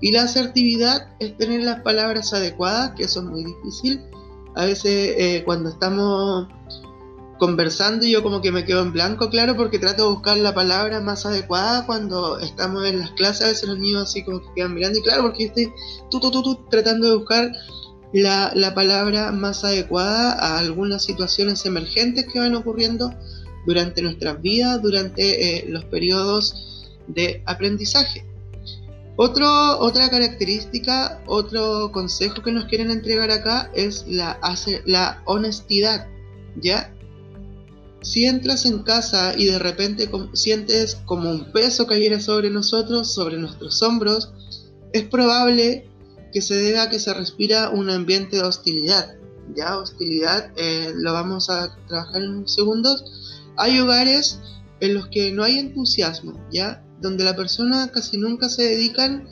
Y 0.00 0.12
la 0.12 0.22
asertividad 0.22 1.08
es 1.18 1.36
tener 1.36 1.62
las 1.62 1.82
palabras 1.82 2.32
adecuadas, 2.32 2.92
que 2.96 3.04
eso 3.04 3.20
es 3.20 3.26
muy 3.26 3.44
difícil. 3.44 4.00
A 4.54 4.64
veces 4.64 5.14
eh, 5.18 5.42
cuando 5.44 5.70
estamos 5.70 6.48
conversando 7.38 8.04
yo 8.04 8.22
como 8.22 8.42
que 8.42 8.50
me 8.50 8.64
quedo 8.64 8.82
en 8.82 8.92
blanco, 8.92 9.30
claro, 9.30 9.56
porque 9.56 9.78
trato 9.78 10.04
de 10.04 10.14
buscar 10.14 10.36
la 10.38 10.54
palabra 10.54 11.00
más 11.00 11.24
adecuada 11.24 11.86
cuando 11.86 12.38
estamos 12.38 12.84
en 12.86 12.98
las 12.98 13.10
clases, 13.12 13.42
a 13.46 13.48
veces 13.48 13.68
los 13.68 13.78
niños 13.78 14.02
así 14.02 14.24
como 14.24 14.40
que 14.40 14.48
quedan 14.56 14.74
mirando, 14.74 14.98
y 14.98 15.02
claro, 15.02 15.22
porque 15.22 15.44
yo 15.44 15.48
estoy 15.48 15.72
tú, 16.10 16.20
tú, 16.20 16.30
tú, 16.42 16.58
tratando 16.68 17.08
de 17.08 17.16
buscar 17.16 17.52
la, 18.12 18.50
la, 18.54 18.74
palabra 18.74 19.32
más 19.32 19.64
adecuada 19.64 20.32
a 20.32 20.58
algunas 20.58 21.04
situaciones 21.04 21.64
emergentes 21.66 22.26
que 22.26 22.40
van 22.40 22.54
ocurriendo 22.54 23.14
durante 23.66 24.02
nuestras 24.02 24.40
vidas, 24.40 24.82
durante 24.82 25.58
eh, 25.58 25.64
los 25.68 25.84
periodos 25.84 26.96
de 27.06 27.42
aprendizaje. 27.46 28.27
Otro, 29.20 29.80
otra 29.80 30.08
característica, 30.10 31.20
otro 31.26 31.90
consejo 31.90 32.40
que 32.40 32.52
nos 32.52 32.66
quieren 32.66 32.92
entregar 32.92 33.32
acá 33.32 33.68
es 33.74 34.04
la, 34.06 34.38
la 34.86 35.22
honestidad, 35.24 36.06
¿ya? 36.54 36.94
Si 38.00 38.26
entras 38.26 38.64
en 38.64 38.84
casa 38.84 39.34
y 39.36 39.46
de 39.46 39.58
repente 39.58 40.08
sientes 40.34 40.94
como 41.04 41.32
un 41.32 41.50
peso 41.50 41.88
cayera 41.88 42.20
sobre 42.20 42.48
nosotros, 42.50 43.12
sobre 43.12 43.38
nuestros 43.38 43.82
hombros, 43.82 44.32
es 44.92 45.02
probable 45.02 45.90
que 46.32 46.40
se 46.40 46.54
deba 46.54 46.84
a 46.84 46.88
que 46.88 47.00
se 47.00 47.12
respira 47.12 47.70
un 47.70 47.90
ambiente 47.90 48.36
de 48.36 48.44
hostilidad. 48.44 49.16
Ya, 49.56 49.78
hostilidad, 49.78 50.52
eh, 50.54 50.92
lo 50.94 51.12
vamos 51.12 51.50
a 51.50 51.76
trabajar 51.88 52.22
en 52.22 52.46
segundos. 52.46 53.42
Hay 53.56 53.80
hogares 53.80 54.38
en 54.78 54.94
los 54.94 55.08
que 55.08 55.32
no 55.32 55.42
hay 55.42 55.58
entusiasmo, 55.58 56.40
ya, 56.52 56.84
donde 57.00 57.24
la 57.24 57.36
persona 57.36 57.88
casi 57.88 58.18
nunca 58.18 58.48
se 58.48 58.62
dedican 58.62 59.26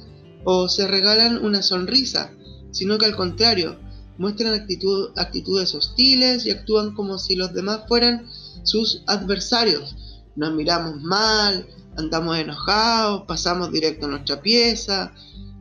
o 0.44 0.68
se 0.68 0.86
regalan 0.86 1.44
una 1.44 1.62
sonrisa, 1.62 2.30
sino 2.70 2.98
que 2.98 3.06
al 3.06 3.16
contrario, 3.16 3.78
muestran 4.18 4.54
actitud, 4.54 5.10
actitudes 5.16 5.74
hostiles 5.74 6.46
y 6.46 6.50
actúan 6.50 6.94
como 6.94 7.18
si 7.18 7.34
los 7.34 7.52
demás 7.52 7.80
fueran 7.88 8.26
sus 8.62 9.02
adversarios. 9.06 9.96
Nos 10.36 10.54
miramos 10.54 11.00
mal, 11.00 11.66
andamos 11.96 12.38
enojados, 12.38 13.22
pasamos 13.26 13.72
directo 13.72 14.06
a 14.06 14.10
nuestra 14.10 14.40
pieza, 14.40 15.12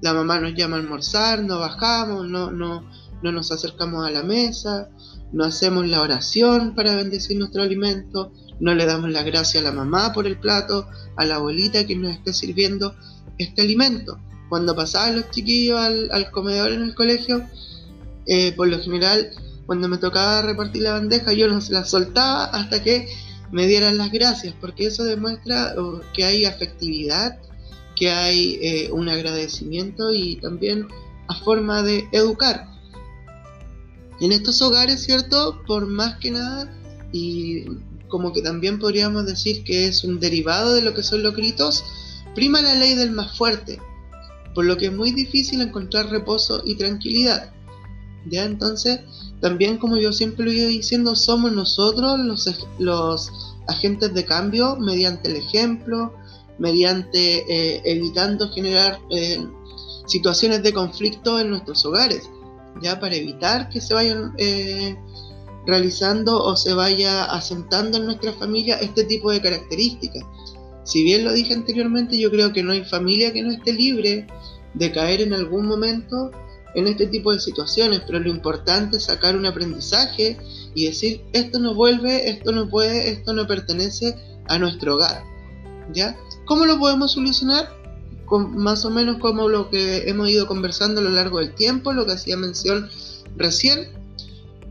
la 0.01 0.13
mamá 0.13 0.39
nos 0.39 0.53
llama 0.53 0.77
a 0.77 0.79
almorzar, 0.79 1.43
no 1.43 1.59
bajamos, 1.59 2.27
no, 2.27 2.51
no, 2.51 2.87
no 3.23 3.31
nos 3.31 3.51
acercamos 3.51 4.05
a 4.05 4.11
la 4.11 4.23
mesa, 4.23 4.89
no 5.31 5.45
hacemos 5.45 5.87
la 5.87 6.01
oración 6.01 6.75
para 6.75 6.95
bendecir 6.95 7.37
nuestro 7.37 7.63
alimento, 7.63 8.31
no 8.59 8.73
le 8.73 8.85
damos 8.85 9.09
la 9.09 9.23
gracia 9.23 9.61
a 9.61 9.63
la 9.63 9.71
mamá 9.71 10.13
por 10.13 10.27
el 10.27 10.39
plato, 10.39 10.87
a 11.17 11.25
la 11.25 11.35
abuelita 11.35 11.85
que 11.85 11.95
nos 11.95 12.11
esté 12.13 12.33
sirviendo 12.33 12.95
este 13.37 13.61
alimento. 13.61 14.19
Cuando 14.49 14.75
pasaban 14.75 15.17
los 15.17 15.31
chiquillos 15.31 15.79
al, 15.79 16.31
comedor 16.31 16.71
en 16.71 16.83
el 16.83 16.95
colegio, 16.95 17.47
eh, 18.27 18.51
por 18.53 18.67
lo 18.67 18.79
general 18.79 19.31
cuando 19.65 19.87
me 19.87 19.97
tocaba 19.97 20.41
repartir 20.41 20.83
la 20.83 20.93
bandeja 20.93 21.33
yo 21.33 21.47
no 21.47 21.59
la 21.69 21.85
soltaba 21.85 22.45
hasta 22.45 22.83
que 22.83 23.07
me 23.51 23.67
dieran 23.67 23.97
las 23.97 24.11
gracias, 24.11 24.53
porque 24.59 24.87
eso 24.87 25.03
demuestra 25.03 25.75
que 26.13 26.25
hay 26.25 26.45
afectividad, 26.45 27.39
que 27.95 28.11
hay 28.11 28.59
eh, 28.61 28.91
un 28.91 29.07
agradecimiento 29.07 30.13
y 30.13 30.37
también 30.37 30.87
a 31.27 31.35
forma 31.35 31.81
de 31.81 32.07
educar. 32.11 32.67
En 34.19 34.31
estos 34.31 34.61
hogares, 34.61 35.03
¿cierto? 35.03 35.61
Por 35.67 35.87
más 35.87 36.17
que 36.17 36.31
nada, 36.31 36.73
y 37.11 37.65
como 38.15 38.31
que 38.31 38.41
también 38.41 38.79
podríamos 38.79 39.25
decir 39.25 39.65
que 39.65 39.87
es 39.87 40.05
un 40.05 40.21
derivado 40.21 40.73
de 40.73 40.81
lo 40.81 40.93
que 40.93 41.03
son 41.03 41.21
los 41.21 41.35
gritos, 41.35 41.83
prima 42.33 42.61
la 42.61 42.73
ley 42.73 42.95
del 42.95 43.11
más 43.11 43.37
fuerte, 43.37 43.81
por 44.53 44.63
lo 44.63 44.77
que 44.77 44.85
es 44.85 44.93
muy 44.93 45.11
difícil 45.11 45.59
encontrar 45.59 46.09
reposo 46.09 46.61
y 46.63 46.75
tranquilidad. 46.75 47.51
¿Ya? 48.27 48.45
Entonces, 48.45 49.01
también 49.41 49.77
como 49.79 49.97
yo 49.97 50.13
siempre 50.13 50.45
lo 50.45 50.51
he 50.51 50.55
ido 50.55 50.69
diciendo, 50.69 51.13
somos 51.13 51.51
nosotros 51.51 52.17
los, 52.19 52.65
los 52.79 53.33
agentes 53.67 54.13
de 54.13 54.23
cambio 54.23 54.77
mediante 54.77 55.29
el 55.29 55.35
ejemplo, 55.35 56.13
mediante 56.57 57.39
eh, 57.49 57.81
evitando 57.83 58.49
generar 58.49 58.97
eh, 59.09 59.45
situaciones 60.07 60.63
de 60.63 60.71
conflicto 60.71 61.37
en 61.37 61.49
nuestros 61.49 61.85
hogares, 61.85 62.29
ya 62.81 62.97
para 62.97 63.15
evitar 63.15 63.67
que 63.67 63.81
se 63.81 63.93
vayan 63.93 64.33
eh, 64.37 64.95
realizando 65.65 66.43
o 66.43 66.55
se 66.55 66.73
vaya 66.73 67.25
asentando 67.25 67.97
en 67.97 68.05
nuestra 68.05 68.33
familia 68.33 68.77
este 68.77 69.03
tipo 69.03 69.31
de 69.31 69.41
características. 69.41 70.23
Si 70.83 71.03
bien 71.03 71.25
lo 71.25 71.33
dije 71.33 71.53
anteriormente, 71.53 72.17
yo 72.17 72.29
creo 72.29 72.53
que 72.53 72.63
no 72.63 72.71
hay 72.71 72.83
familia 72.85 73.33
que 73.33 73.41
no 73.41 73.51
esté 73.51 73.73
libre 73.73 74.27
de 74.75 74.91
caer 74.91 75.21
en 75.21 75.33
algún 75.33 75.65
momento 75.65 76.31
en 76.75 76.87
este 76.87 77.07
tipo 77.07 77.33
de 77.33 77.39
situaciones, 77.39 78.01
pero 78.05 78.19
lo 78.19 78.29
importante 78.29 78.97
es 78.97 79.05
sacar 79.05 79.35
un 79.35 79.45
aprendizaje 79.45 80.37
y 80.75 80.85
decir, 80.85 81.23
esto 81.33 81.57
no 81.57 81.73
vuelve, 81.73 82.29
esto 82.29 82.51
no 82.51 82.69
puede, 82.69 83.09
esto 83.09 83.33
no 83.33 83.47
pertenece 83.47 84.15
a 84.47 84.59
nuestro 84.59 84.95
hogar. 84.95 85.23
¿Ya? 85.93 86.17
¿Cómo 86.45 86.65
lo 86.65 86.77
podemos 86.77 87.13
solucionar? 87.13 87.69
Con, 88.25 88.57
más 88.57 88.83
o 88.85 88.89
menos 88.89 89.19
como 89.19 89.47
lo 89.47 89.69
que 89.69 90.09
hemos 90.09 90.29
ido 90.29 90.47
conversando 90.47 90.99
a 90.99 91.03
lo 91.03 91.11
largo 91.11 91.39
del 91.39 91.53
tiempo, 91.55 91.93
lo 91.93 92.05
que 92.05 92.13
hacía 92.13 92.35
mención 92.35 92.89
recién. 93.37 94.04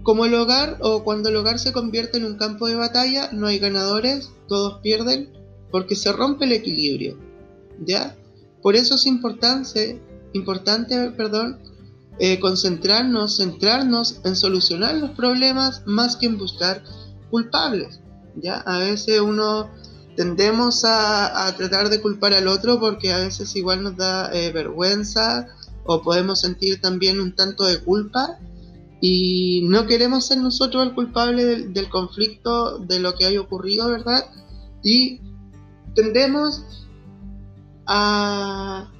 Como 0.04 0.26
el 0.26 0.34
hogar 0.34 0.76
o 0.82 1.02
cuando 1.02 1.30
el 1.30 1.36
hogar 1.36 1.58
se 1.58 1.72
convierte 1.72 2.18
en 2.18 2.26
un 2.26 2.36
campo 2.36 2.66
de 2.66 2.74
batalla, 2.74 3.30
no 3.32 3.46
hay 3.46 3.58
ganadores, 3.58 4.30
todos 4.48 4.80
pierden, 4.82 5.32
porque 5.70 5.96
se 5.96 6.12
rompe 6.12 6.44
el 6.44 6.52
equilibrio. 6.52 7.18
¿Ya? 7.80 8.14
Por 8.60 8.76
eso 8.76 8.96
es 8.96 9.06
importante, 9.06 9.98
importante 10.34 11.10
perdón, 11.12 11.58
eh, 12.18 12.38
concentrarnos, 12.38 13.38
centrarnos 13.38 14.20
en 14.24 14.36
solucionar 14.36 14.94
los 14.96 15.12
problemas 15.12 15.82
más 15.86 16.16
que 16.16 16.26
en 16.26 16.36
buscar 16.36 16.84
culpables. 17.30 18.00
¿ya? 18.36 18.58
A 18.58 18.80
veces 18.80 19.20
uno 19.20 19.70
tendemos 20.16 20.84
a, 20.84 21.50
tratar 21.56 21.88
de 21.88 22.02
culpar 22.02 22.34
al 22.34 22.46
otro 22.48 22.78
porque 22.78 23.10
a 23.10 23.20
veces 23.20 23.56
igual 23.56 23.82
nos 23.82 23.96
da 23.96 24.30
eh, 24.34 24.52
vergüenza 24.52 25.48
o 25.86 26.02
podemos 26.02 26.40
sentir 26.40 26.82
también 26.82 27.20
un 27.20 27.34
tanto 27.34 27.64
de 27.64 27.78
culpa 27.78 28.38
y 29.06 29.60
no 29.64 29.86
queremos 29.86 30.24
ser 30.28 30.38
nosotros 30.38 30.82
el 30.82 30.94
culpable 30.94 31.44
del, 31.66 31.90
conflicto, 31.90 32.78
de 32.78 33.00
lo 33.00 33.14
que 33.14 33.26
haya 33.26 33.38
ocurrido, 33.38 33.90
¿verdad? 33.90 34.30
Y 34.82 35.20
tendemos 35.94 36.64
a, 37.84 38.90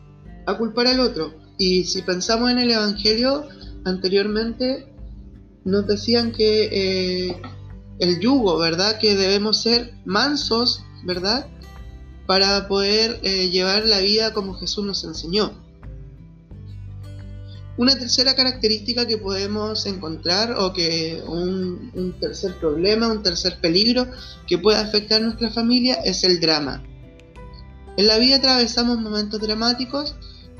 a 0.45 0.59
culpar 0.59 0.89
al 0.89 1.01
otro. 1.01 1.33
Y 1.57 1.85
si 1.85 2.03
pensamos 2.03 2.51
en 2.51 2.59
el 2.59 2.73
Evangelio, 2.73 3.47
anteriormente 3.87 4.93
nos 5.65 5.87
decían 5.87 6.33
que 6.33 6.69
eh, 6.71 7.41
el 7.99 8.21
yugo, 8.21 8.59
¿verdad? 8.59 8.99
Que 8.99 9.17
debemos 9.17 9.63
ser 9.63 9.95
mansos, 10.05 10.85
¿verdad? 11.05 11.47
Para 12.27 12.69
poder 12.69 13.21
eh, 13.23 13.49
llevar 13.49 13.87
la 13.87 14.01
vida 14.01 14.35
como 14.35 14.53
Jesús 14.53 14.85
nos 14.85 15.03
enseñó. 15.05 15.64
Una 17.77 17.99
tercera 17.99 18.35
característica 18.35 19.07
que 19.07 19.19
podemos 19.19 19.85
encontrar 19.87 20.53
o 20.53 20.73
que 20.73 21.23
un, 21.27 22.15
tercer 22.21 22.55
problema, 22.59 23.09
un 23.09 23.23
tercer 23.23 23.59
peligro 23.61 24.07
que 24.47 24.59
puede 24.59 24.79
afectar 24.79 25.21
a 25.21 25.25
nuestra 25.25 25.51
familia 25.51 25.95
es 26.05 26.23
el 26.23 26.41
drama. 26.41 26.83
En 27.97 28.07
la 28.07 28.19
vida 28.19 28.37
atravesamos 28.37 29.01
momentos 29.01 29.41
dramáticos 29.41 30.15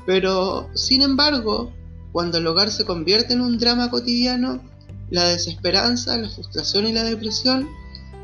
pero, 0.05 0.69
sin 0.75 1.01
embargo, 1.01 1.73
cuando 2.11 2.37
el 2.37 2.47
hogar 2.47 2.71
se 2.71 2.85
convierte 2.85 3.33
en 3.33 3.41
un 3.41 3.57
drama 3.57 3.89
cotidiano, 3.89 4.61
la 5.09 5.27
desesperanza, 5.27 6.17
la 6.17 6.29
frustración 6.29 6.87
y 6.87 6.93
la 6.93 7.03
depresión 7.03 7.67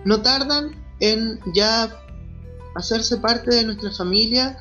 no 0.06 0.21
tardan 0.21 0.71
en 0.99 1.39
ya 1.54 1.91
hacerse 2.75 3.17
parte 3.17 3.54
de 3.54 3.65
nuestra 3.65 3.91
familia 3.91 4.58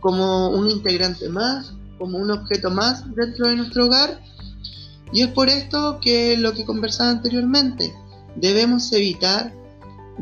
como 0.00 0.50
un 0.50 0.70
integrante 0.70 1.28
más, 1.28 1.72
como 1.98 2.18
un 2.18 2.30
objeto 2.30 2.70
más 2.70 3.04
dentro 3.14 3.48
de 3.48 3.56
nuestro 3.56 3.86
hogar. 3.86 4.20
Y 5.12 5.22
es 5.22 5.28
por 5.28 5.48
esto 5.48 5.98
que 6.00 6.36
lo 6.36 6.52
que 6.52 6.64
conversaba 6.64 7.10
anteriormente, 7.10 7.94
debemos 8.36 8.92
evitar 8.92 9.54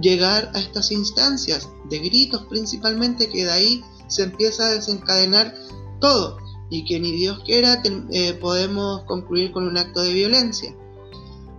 llegar 0.01 0.51
a 0.55 0.59
estas 0.59 0.91
instancias 0.91 1.69
de 1.89 1.99
gritos 1.99 2.45
principalmente 2.47 3.29
que 3.29 3.45
de 3.45 3.53
ahí 3.53 3.85
se 4.09 4.25
empieza 4.25 4.67
a 4.67 4.73
desencadenar 4.73 5.55
todo 6.01 6.39
y 6.71 6.85
que 6.85 6.99
ni 6.99 7.13
Dios 7.13 7.41
quiera 7.45 7.83
eh, 8.11 8.33
podemos 8.35 9.03
concluir 9.05 9.53
con 9.53 9.67
un 9.67 9.77
acto 9.77 10.03
de 10.03 10.13
violencia. 10.13 10.75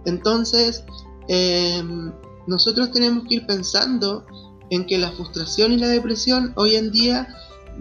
Entonces, 0.06 0.84
em, 1.28 2.12
nosotros 2.48 2.92
tenemos 2.92 3.26
que 3.28 3.36
ir 3.36 3.46
pensando 3.46 4.26
en 4.70 4.86
que 4.86 4.98
la 4.98 5.12
frustración 5.12 5.74
y 5.74 5.78
la 5.78 5.88
depresión 5.88 6.54
hoy 6.56 6.76
en 6.76 6.92
día, 6.92 7.28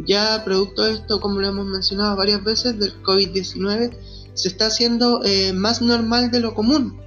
ya 0.07 0.43
producto 0.45 0.83
de 0.83 0.95
esto, 0.95 1.21
como 1.21 1.41
lo 1.41 1.49
hemos 1.49 1.67
mencionado 1.67 2.17
varias 2.17 2.43
veces, 2.43 2.79
del 2.79 3.01
COVID-19, 3.03 3.97
se 4.35 4.49
está 4.49 4.67
haciendo 4.67 5.23
eh, 5.25 5.53
más 5.53 5.81
normal 5.81 6.31
de 6.31 6.41
lo 6.41 6.55
común. 6.55 7.01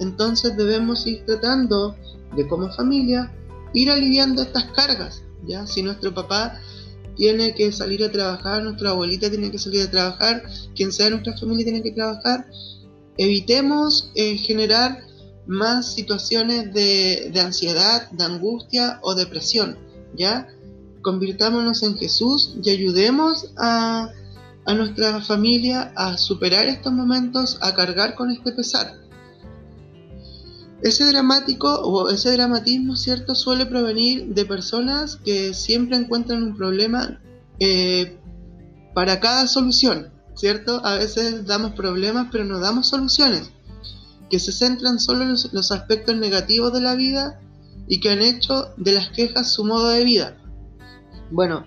Entonces 0.00 0.56
debemos 0.56 1.06
ir 1.06 1.24
tratando 1.24 1.96
de 2.36 2.46
como 2.48 2.72
familia 2.72 3.32
ir 3.74 3.90
aliviando 3.90 4.42
estas 4.42 4.64
cargas, 4.72 5.22
¿ya? 5.46 5.66
Si 5.66 5.82
nuestro 5.82 6.14
papá 6.14 6.60
tiene 7.16 7.54
que 7.54 7.72
salir 7.72 8.04
a 8.04 8.10
trabajar, 8.10 8.62
nuestra 8.62 8.90
abuelita 8.90 9.30
tiene 9.30 9.50
que 9.50 9.58
salir 9.58 9.82
a 9.82 9.90
trabajar, 9.90 10.42
quien 10.74 10.92
sea 10.92 11.10
nuestra 11.10 11.36
familia 11.36 11.64
tiene 11.64 11.82
que 11.82 11.92
trabajar, 11.92 12.46
evitemos 13.16 14.10
eh, 14.14 14.36
generar 14.36 15.04
más 15.46 15.94
situaciones 15.94 16.72
de, 16.72 17.32
ansiedad, 17.40 18.10
de 18.10 18.24
angustia 18.24 18.98
o 19.02 19.14
depresión, 19.14 19.76
¿ya? 20.14 20.48
Convirtámonos 21.02 21.82
en 21.82 21.96
Jesús 21.98 22.54
y 22.62 22.70
ayudemos 22.70 23.52
a, 23.58 24.10
a 24.64 24.74
nuestra 24.74 25.20
familia 25.20 25.92
a 25.96 26.16
superar 26.16 26.66
estos 26.66 26.92
momentos, 26.92 27.58
a 27.60 27.74
cargar 27.74 28.14
con 28.14 28.30
este 28.30 28.52
pesar. 28.52 29.02
Ese 30.82 31.04
dramático 31.06 31.72
o 31.72 32.10
ese 32.10 32.32
dramatismo, 32.32 32.96
¿cierto?, 32.96 33.34
suele 33.34 33.66
provenir 33.66 34.34
de 34.34 34.44
personas 34.44 35.16
que 35.16 35.54
siempre 35.54 35.96
encuentran 35.96 36.42
un 36.42 36.56
problema 36.56 37.20
eh, 37.60 38.18
para 38.92 39.20
cada 39.20 39.46
solución, 39.46 40.12
¿cierto? 40.34 40.84
A 40.84 40.96
veces 40.96 41.46
damos 41.46 41.74
problemas, 41.74 42.28
pero 42.32 42.44
no 42.44 42.58
damos 42.58 42.88
soluciones, 42.88 43.50
que 44.28 44.40
se 44.40 44.50
centran 44.50 44.98
solo 44.98 45.22
en 45.22 45.30
los, 45.30 45.52
los 45.52 45.70
aspectos 45.70 46.16
negativos 46.16 46.72
de 46.72 46.80
la 46.80 46.96
vida 46.96 47.40
y 47.86 48.00
que 48.00 48.10
han 48.10 48.22
hecho 48.22 48.74
de 48.76 48.92
las 48.92 49.10
quejas 49.10 49.52
su 49.52 49.64
modo 49.64 49.88
de 49.88 50.02
vida. 50.02 50.36
Bueno, 51.32 51.64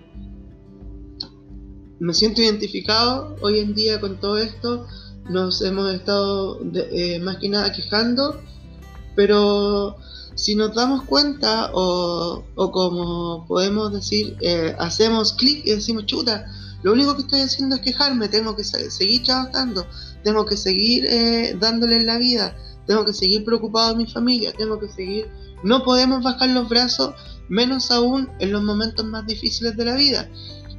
me 1.98 2.14
siento 2.14 2.40
identificado 2.40 3.36
hoy 3.42 3.58
en 3.58 3.74
día 3.74 4.00
con 4.00 4.18
todo 4.18 4.38
esto, 4.38 4.86
nos 5.28 5.60
hemos 5.60 5.92
estado 5.92 6.60
eh, 6.72 7.18
más 7.20 7.36
que 7.38 7.48
nada 7.48 7.72
quejando 7.72 8.40
pero 9.16 9.96
si 10.34 10.54
nos 10.54 10.74
damos 10.74 11.02
cuenta 11.04 11.70
o, 11.72 12.44
como 12.54 13.46
podemos 13.48 13.92
decir, 13.92 14.36
eh, 14.42 14.76
hacemos 14.78 15.32
clic 15.32 15.62
y 15.64 15.70
decimos, 15.70 16.04
chuta, 16.06 16.46
lo 16.82 16.92
único 16.92 17.16
que 17.16 17.22
estoy 17.22 17.40
haciendo 17.40 17.76
es 17.76 17.80
quejarme, 17.80 18.28
tengo 18.28 18.54
que 18.54 18.62
seguir 18.62 19.24
trabajando, 19.24 19.86
tengo 20.22 20.44
que 20.44 20.56
seguir 20.56 21.06
eh, 21.06 21.56
dándole 21.58 22.04
la 22.04 22.18
vida, 22.18 22.54
tengo 22.86 23.04
que 23.04 23.14
seguir 23.14 23.44
preocupado 23.44 23.92
de 23.92 23.96
mi 23.96 24.06
familia, 24.06 24.52
tengo 24.52 24.78
que 24.78 24.88
seguir... 24.88 25.26
No 25.64 25.82
podemos 25.82 26.22
bajar 26.22 26.50
los 26.50 26.68
brazos, 26.68 27.14
menos 27.48 27.90
aún 27.90 28.30
en 28.38 28.52
los 28.52 28.62
momentos 28.62 29.04
más 29.04 29.26
difíciles 29.26 29.76
de 29.76 29.84
la 29.84 29.94
vida. 29.94 30.28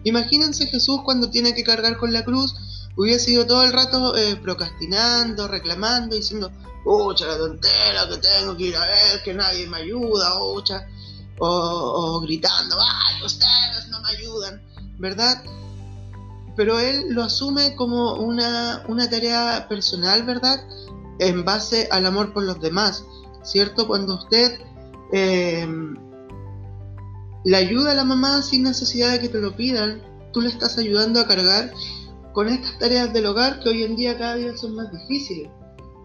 Imagínense 0.04 0.68
Jesús 0.68 1.02
cuando 1.04 1.30
tiene 1.30 1.54
que 1.54 1.64
cargar 1.64 1.98
con 1.98 2.14
la 2.14 2.24
cruz, 2.24 2.56
hubiese 2.96 3.32
ido 3.32 3.46
todo 3.46 3.64
el 3.64 3.74
rato 3.74 4.16
eh, 4.18 4.36
procrastinando, 4.38 5.48
reclamando, 5.48 6.16
diciendo, 6.16 6.52
ucha, 6.86 7.28
la 7.28 7.38
tontera 7.38 8.08
que 8.10 8.18
tengo 8.18 8.56
que 8.58 8.64
ir 8.68 8.76
a 8.76 8.86
ver, 8.86 9.24
que 9.24 9.34
nadie 9.34 9.68
me 9.68 9.78
ayuda, 9.78 10.42
ucha, 10.44 10.88
o, 11.40 12.20
gritando, 12.22 12.76
ay, 12.80 13.24
ustedes 13.24 13.88
no 13.90 14.02
me 14.02 14.10
ayudan, 14.10 14.62
¿verdad? 14.98 15.44
Pero 16.56 16.80
él 16.80 17.06
lo 17.10 17.24
asume 17.24 17.76
como 17.76 18.16
una, 18.16 18.84
tarea 19.10 19.68
personal, 19.70 20.24
¿verdad? 20.24 20.60
En 21.20 21.46
base 21.46 21.88
al 21.92 22.06
amor 22.06 22.34
por 22.34 22.44
los 22.44 22.60
demás, 22.60 23.04
¿cierto? 23.44 23.88
Cuando 23.88 24.16
usted 24.16 24.60
em, 25.12 25.96
le 27.48 27.56
ayuda 27.56 27.94
a 27.94 27.96
la 27.96 28.04
mamá 28.04 28.42
sin 28.42 28.64
necesidad 28.64 29.14
de 29.14 29.22
que 29.22 29.30
te 29.30 29.40
lo 29.40 29.56
pidan, 29.56 30.02
tú 30.34 30.42
le 30.42 30.50
estás 30.50 30.78
ayudando 30.78 31.22
a 31.22 31.28
cargar 31.28 31.72
con 32.34 32.50
estas 32.50 32.78
tareas 32.78 33.14
del 33.14 33.26
hogar 33.26 33.62
que 33.62 33.70
hoy 33.70 33.84
en 33.84 33.96
día 33.96 34.18
cada 34.18 34.36
día 34.36 34.58
son 34.58 34.76
más 34.76 34.92
difíciles. 34.92 35.50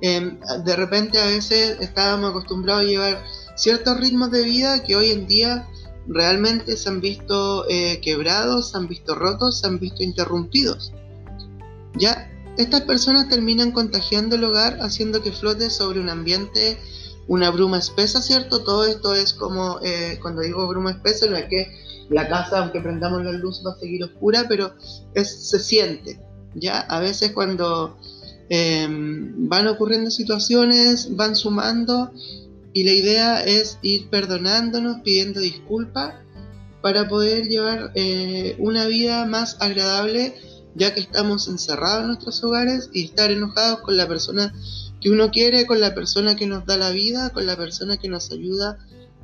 Em, 0.03 0.39
de 0.65 0.77
repente 0.77 1.19
a 1.21 1.27
veces 1.27 1.79
estábamos 1.81 2.31
acostumbrados 2.31 2.83
a 2.83 2.87
llevar 2.87 3.25
ciertos 3.57 3.99
ritmos 3.99 4.31
de 4.31 4.43
vida 4.45 4.85
que 4.85 4.95
hoy 4.95 5.11
en 5.11 5.27
día 5.27 5.69
realmente 6.07 6.77
se 6.77 6.89
han 6.89 7.01
visto 7.01 7.69
eh, 7.69 8.01
quebrados, 8.01 8.71
se 8.71 8.77
han 8.79 8.87
visto 8.87 9.17
rotos, 9.17 9.59
se 9.59 9.67
han 9.67 9.81
visto 9.81 10.05
interrumpidos. 10.05 10.93
Ya 11.97 12.31
estas 12.57 12.83
personas 12.83 13.29
terminan 13.29 13.73
contagiando 13.73 14.37
el 14.37 14.45
hogar 14.45 14.79
haciendo 14.81 15.23
que 15.23 15.33
flote 15.33 15.71
sobre 15.71 15.99
un 15.99 16.09
ambiente 16.09 16.79
una 17.29 17.51
bruma 17.51 17.79
espesa, 17.79 18.21
¿cierto? 18.21 18.65
Todo 18.65 18.85
esto 18.85 19.15
es 19.15 19.33
como, 19.33 19.79
eh, 19.83 20.19
cuando 20.21 20.43
digo 20.43 20.67
bruma 20.69 20.91
espesa, 20.91 21.27
no 21.27 21.37
es 21.37 21.47
que 21.47 21.71
la 22.11 22.29
casa, 22.29 22.59
aunque 22.59 22.81
prendamos 22.81 23.25
la 23.25 23.33
luz, 23.33 23.63
va 23.67 23.73
a 23.73 23.79
seguir 23.79 24.05
oscura, 24.05 24.47
pero 24.49 24.75
es, 25.15 25.49
se 25.49 25.59
siente, 25.59 26.21
¿ya? 26.55 26.81
A 26.81 27.01
veces 27.01 27.33
cuando 27.33 27.97
Em, 28.55 29.49
van 29.49 29.67
ocurriendo 29.67 30.11
situaciones, 30.11 31.17
van 31.17 31.37
sumando 31.37 32.13
y 32.75 32.85
la 32.85 32.93
idea 32.93 33.43
es 33.43 33.79
ir 33.81 34.11
perdonándonos, 34.11 35.01
pidiendo 35.01 35.41
disculpas 35.41 36.17
para 36.83 37.09
poder 37.09 37.49
llevar 37.49 37.93
eh, 37.95 38.55
una 38.59 38.85
vida 38.85 39.25
más 39.25 39.57
agradable 39.61 40.35
ya 40.75 40.93
que 40.93 41.01
estamos 41.01 41.49
encerrados 41.49 42.03
en 42.03 42.07
nuestros 42.09 42.45
hogares 42.45 42.91
y 42.93 43.07
estar 43.07 43.31
enojados 43.31 43.81
con 43.81 43.97
la 43.97 44.07
persona 44.07 44.53
que 45.03 45.11
uno 45.11 45.31
quiere, 45.31 45.67
con 45.67 45.81
la 45.81 45.95
persona 45.95 46.37
que 46.37 46.47
nos 46.47 46.65
da 46.65 46.77
la 46.77 46.91
vida, 46.91 47.31
con 47.31 47.45
la 47.45 47.57
persona 47.57 47.97
que 47.97 48.09
nos 48.09 48.31
ayuda 48.31 48.79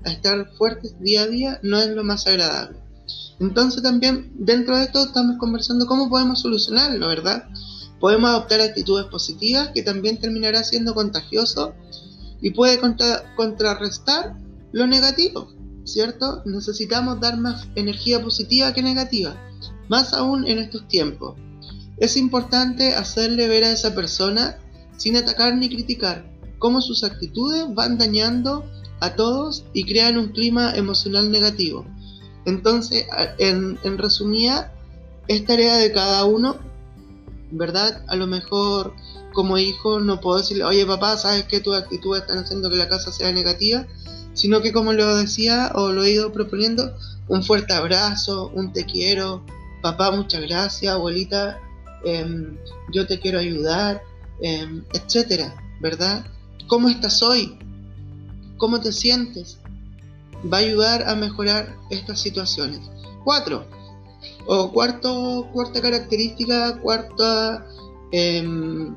a 0.05 0.11
estar 0.11 0.51
fuertes 0.57 0.99
día 1.01 1.23
a 1.23 1.27
día, 1.27 1.61
no 1.63 1.79
es 1.79 1.89
lo 1.89 2.05
más 2.05 2.27
agradable. 2.27 2.79
Entonces 3.41 3.83
también 3.83 4.33
dentro 4.35 4.77
de 4.77 4.85
esto 4.85 5.05
estamos 5.05 5.37
conversando 5.39 5.87
cómo 5.87 6.09
podemos 6.09 6.41
solucionarlo, 6.41 7.07
¿verdad? 7.07 7.49
Podemos 8.01 8.31
adoptar 8.31 8.61
actitudes 8.61 9.07
positivas 9.07 9.71
que 9.73 9.83
también 9.83 10.19
terminará 10.19 10.65
siendo 10.65 10.95
contagioso 10.95 11.75
y 12.41 12.51
puede 12.51 12.81
contrarrestar 13.37 14.37
lo 14.73 14.87
negativo, 14.87 15.53
¿cierto? 15.85 16.43
Necesitamos 16.45 17.21
dar 17.21 17.39
más 17.39 17.67
energía 17.75 18.23
positiva 18.23 18.73
que 18.73 18.83
negativa, 18.83 19.37
más 19.89 20.13
aún 20.13 20.47
en 20.47 20.59
estos 20.59 20.87
tiempos. 20.89 21.37
Es 21.99 22.17
importante 22.17 22.95
hacerle 22.95 23.49
ver 23.49 23.65
a 23.65 23.73
esa 23.73 23.95
persona, 23.95 24.59
sin 24.99 25.17
atacar 25.17 25.57
ni 25.57 25.71
criticar, 25.71 26.31
cómo 26.59 26.83
sus 26.83 27.03
actitudes 27.03 27.65
van 27.75 27.97
dañando 27.97 28.67
a 29.01 29.15
todos 29.15 29.65
y 29.73 29.85
crean 29.85 30.19
un 30.19 30.29
clima 30.29 30.75
emocional 30.75 31.31
negativo. 31.31 31.87
Entonces, 32.45 33.07
en, 33.39 33.79
resumida, 33.97 34.75
es 35.29 35.47
tarea 35.47 35.77
de 35.77 35.93
cada 35.93 36.25
uno 36.27 36.57
¿verdad? 37.51 38.03
A 38.09 38.17
lo 38.17 38.27
mejor 38.27 38.93
como 39.33 39.59
hijo 39.59 40.01
no 40.01 40.21
puedo 40.21 40.39
decirle, 40.39 40.65
oye 40.65 40.85
papá, 40.85 41.17
sabes 41.17 41.45
que 41.45 41.61
tus 41.61 41.77
actitudes 41.77 42.23
están 42.23 42.39
haciendo 42.39 42.71
que 42.71 42.77
la 42.77 42.89
casa 42.89 43.13
sea 43.13 43.33
negativa, 43.33 43.87
sino 44.35 44.61
que 44.61 44.73
como 44.73 44.93
lo 44.93 45.17
decía 45.17 45.73
o 45.75 45.93
lo 45.93 46.05
he 46.05 46.13
ido 46.13 46.33
proponiendo, 46.33 46.95
un 47.29 47.43
fuerte 47.43 47.73
abrazo, 47.73 48.51
un 48.55 48.73
te 48.73 48.85
quiero, 48.85 49.45
papá, 49.83 50.11
muchas 50.11 50.43
gracias, 50.43 50.93
abuelita, 50.93 51.61
em, 52.05 52.57
yo 52.93 53.07
te 53.07 53.21
quiero 53.21 53.39
ayudar, 53.39 54.03
em, 54.41 54.85
etcétera, 54.93 55.55
¿verdad? 55.81 56.25
¿Cómo 56.67 56.89
estás 56.89 57.23
hoy? 57.23 57.59
¿Cómo 58.57 58.81
te 58.81 58.93
sientes? 58.93 59.59
Va 60.53 60.59
a 60.59 60.61
ayudar 60.61 61.09
a 61.09 61.15
mejorar 61.15 61.77
estas 61.91 62.21
situaciones. 62.21 62.81
Cuatro, 63.25 63.67
o 64.47 64.73
cuarto, 64.73 65.49
cuarta 65.53 65.81
característica, 65.81 66.79
cuarta, 66.81 67.67
em, 68.13 68.95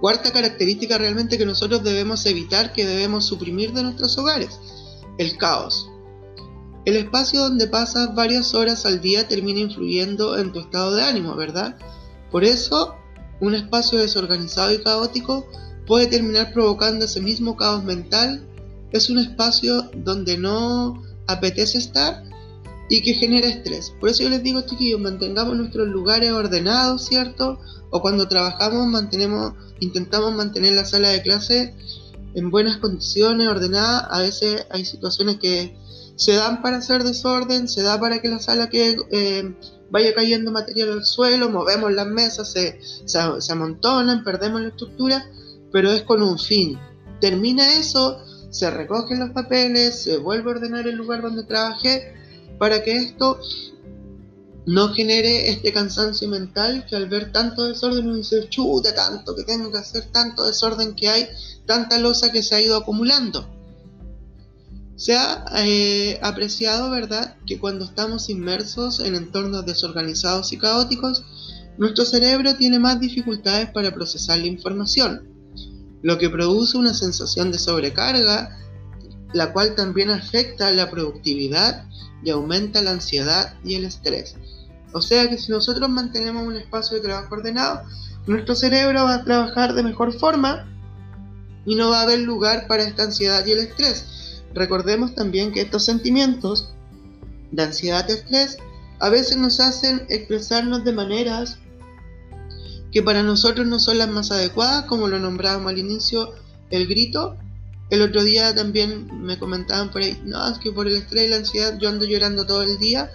cuarta 0.00 0.32
característica 0.32 0.98
realmente 0.98 1.38
que 1.38 1.46
nosotros 1.46 1.82
debemos 1.82 2.26
evitar, 2.26 2.72
que 2.72 2.84
debemos 2.84 3.24
suprimir 3.24 3.72
de 3.72 3.82
nuestros 3.82 4.16
hogares, 4.18 4.58
el 5.18 5.36
caos. 5.36 5.90
El 6.84 6.96
espacio 6.96 7.40
donde 7.40 7.66
pasas 7.66 8.14
varias 8.14 8.54
horas 8.54 8.86
al 8.86 9.00
día 9.00 9.26
termina 9.26 9.60
influyendo 9.60 10.38
en 10.38 10.52
tu 10.52 10.60
estado 10.60 10.94
de 10.94 11.02
ánimo, 11.02 11.34
¿verdad? 11.34 11.76
Por 12.30 12.44
eso, 12.44 12.94
un 13.40 13.54
espacio 13.54 13.98
desorganizado 13.98 14.72
y 14.72 14.78
caótico 14.78 15.46
puede 15.86 16.06
terminar 16.06 16.52
provocando 16.52 17.04
ese 17.04 17.20
mismo 17.20 17.56
caos 17.56 17.84
mental. 17.84 18.46
Es 18.92 19.10
un 19.10 19.18
espacio 19.18 19.90
donde 19.94 20.38
no 20.38 21.02
apetece 21.26 21.78
estar 21.78 22.22
y 22.88 23.02
que 23.02 23.14
genera 23.14 23.48
estrés. 23.48 23.92
Por 24.00 24.08
eso 24.08 24.22
yo 24.22 24.30
les 24.30 24.42
digo, 24.42 24.62
chiquillos, 24.62 25.00
mantengamos 25.00 25.56
nuestros 25.56 25.88
lugares 25.88 26.32
ordenados, 26.32 27.04
¿cierto? 27.06 27.58
O 27.90 28.00
cuando 28.00 28.28
trabajamos, 28.28 28.86
mantenemos, 28.86 29.54
intentamos 29.80 30.34
mantener 30.34 30.74
la 30.74 30.84
sala 30.84 31.08
de 31.10 31.22
clase 31.22 31.74
en 32.34 32.50
buenas 32.50 32.78
condiciones, 32.78 33.48
ordenada. 33.48 34.00
A 34.00 34.20
veces 34.20 34.66
hay 34.70 34.84
situaciones 34.84 35.38
que 35.38 35.76
se 36.16 36.32
dan 36.34 36.62
para 36.62 36.78
hacer 36.78 37.02
desorden, 37.02 37.68
se 37.68 37.82
da 37.82 37.98
para 38.00 38.20
que 38.20 38.28
la 38.28 38.38
sala 38.38 38.70
que 38.70 38.96
eh, 39.10 39.54
vaya 39.90 40.14
cayendo 40.14 40.50
material 40.50 40.92
al 40.92 41.04
suelo, 41.04 41.48
movemos 41.48 41.92
las 41.92 42.06
mesas, 42.06 42.50
se, 42.50 42.80
se, 42.80 43.52
amontonan, 43.52 44.24
perdemos 44.24 44.60
la 44.60 44.68
estructura, 44.68 45.24
pero 45.72 45.90
es 45.90 46.02
con 46.02 46.22
un 46.22 46.38
fin, 46.38 46.78
Termina 47.20 47.74
eso, 47.74 48.18
se 48.50 48.70
recogen 48.70 49.20
los 49.20 49.30
papeles, 49.30 50.02
se 50.02 50.18
vuelve 50.18 50.50
a 50.50 50.54
ordenar 50.54 50.86
el 50.86 50.96
lugar 50.96 51.22
donde 51.22 51.44
trabajé 51.44 52.14
para 52.58 52.82
que 52.82 52.96
esto 52.96 53.38
no 54.66 54.92
genere 54.92 55.48
este 55.48 55.72
cansancio 55.72 56.28
mental 56.28 56.84
que 56.86 56.96
al 56.96 57.08
ver 57.08 57.32
tanto 57.32 57.64
desorden 57.64 58.06
uno 58.06 58.16
dice, 58.16 58.48
chuta 58.48 58.94
tanto 58.94 59.34
que 59.34 59.44
tengo 59.44 59.70
que 59.70 59.78
hacer, 59.78 60.06
tanto 60.12 60.44
desorden 60.44 60.94
que 60.94 61.08
hay, 61.08 61.28
tanta 61.66 61.98
losa 61.98 62.32
que 62.32 62.42
se 62.42 62.54
ha 62.54 62.60
ido 62.60 62.76
acumulando. 62.76 63.48
Se 64.96 65.14
ha 65.14 65.44
eh, 65.58 66.18
apreciado, 66.22 66.90
¿verdad?, 66.90 67.36
que 67.46 67.58
cuando 67.58 67.84
estamos 67.84 68.30
inmersos 68.30 69.00
en 69.00 69.14
entornos 69.14 69.66
desorganizados 69.66 70.52
y 70.52 70.58
caóticos, 70.58 71.22
nuestro 71.76 72.06
cerebro 72.06 72.56
tiene 72.56 72.78
más 72.78 72.98
dificultades 72.98 73.68
para 73.70 73.92
procesar 73.92 74.38
la 74.38 74.46
información, 74.46 75.28
lo 76.02 76.16
que 76.16 76.30
produce 76.30 76.78
una 76.78 76.94
sensación 76.94 77.52
de 77.52 77.58
sobrecarga, 77.58 78.56
la 79.34 79.52
cual 79.52 79.74
también 79.74 80.08
afecta 80.08 80.70
la 80.70 80.90
productividad 80.90 81.84
y 82.24 82.30
aumenta 82.30 82.80
la 82.80 82.92
ansiedad 82.92 83.54
y 83.62 83.74
el 83.74 83.84
estrés. 83.84 84.36
O 84.94 85.02
sea 85.02 85.28
que 85.28 85.36
si 85.36 85.52
nosotros 85.52 85.90
mantenemos 85.90 86.46
un 86.46 86.56
espacio 86.56 86.96
de 86.96 87.02
trabajo 87.02 87.34
ordenado, 87.34 87.82
nuestro 88.26 88.54
cerebro 88.54 89.04
va 89.04 89.16
a 89.16 89.24
trabajar 89.24 89.74
de 89.74 89.82
mejor 89.82 90.18
forma 90.18 90.66
y 91.66 91.74
no 91.74 91.90
va 91.90 92.00
a 92.00 92.02
haber 92.04 92.20
lugar 92.20 92.66
para 92.66 92.84
esta 92.84 93.02
ansiedad 93.02 93.44
y 93.44 93.52
el 93.52 93.58
estrés 93.58 94.16
Recordemos 94.56 95.14
también 95.14 95.52
que 95.52 95.60
estos 95.60 95.84
sentimientos 95.84 96.70
de 97.52 97.62
ansiedad 97.62 98.10
estrés 98.10 98.56
a 98.98 99.10
veces 99.10 99.36
nos 99.36 99.60
hacen 99.60 100.06
expresarnos 100.08 100.82
de 100.82 100.92
maneras 100.92 101.58
que 102.90 103.02
para 103.02 103.22
nosotros 103.22 103.66
no 103.66 103.78
son 103.78 103.98
las 103.98 104.08
más 104.08 104.30
adecuadas, 104.30 104.86
como 104.86 105.08
lo 105.08 105.18
nombrábamos 105.18 105.70
al 105.70 105.78
inicio, 105.78 106.32
el 106.70 106.86
grito. 106.86 107.36
El 107.90 108.00
otro 108.00 108.24
día 108.24 108.54
también 108.54 109.22
me 109.22 109.38
comentaban 109.38 109.90
por 109.90 110.00
ahí, 110.00 110.18
no, 110.24 110.48
es 110.50 110.58
que 110.58 110.72
por 110.72 110.88
el 110.88 110.96
estrés 110.96 111.26
y 111.26 111.28
la 111.28 111.36
ansiedad 111.36 111.78
yo 111.78 111.90
ando 111.90 112.06
llorando 112.06 112.46
todo 112.46 112.62
el 112.62 112.78
día. 112.78 113.10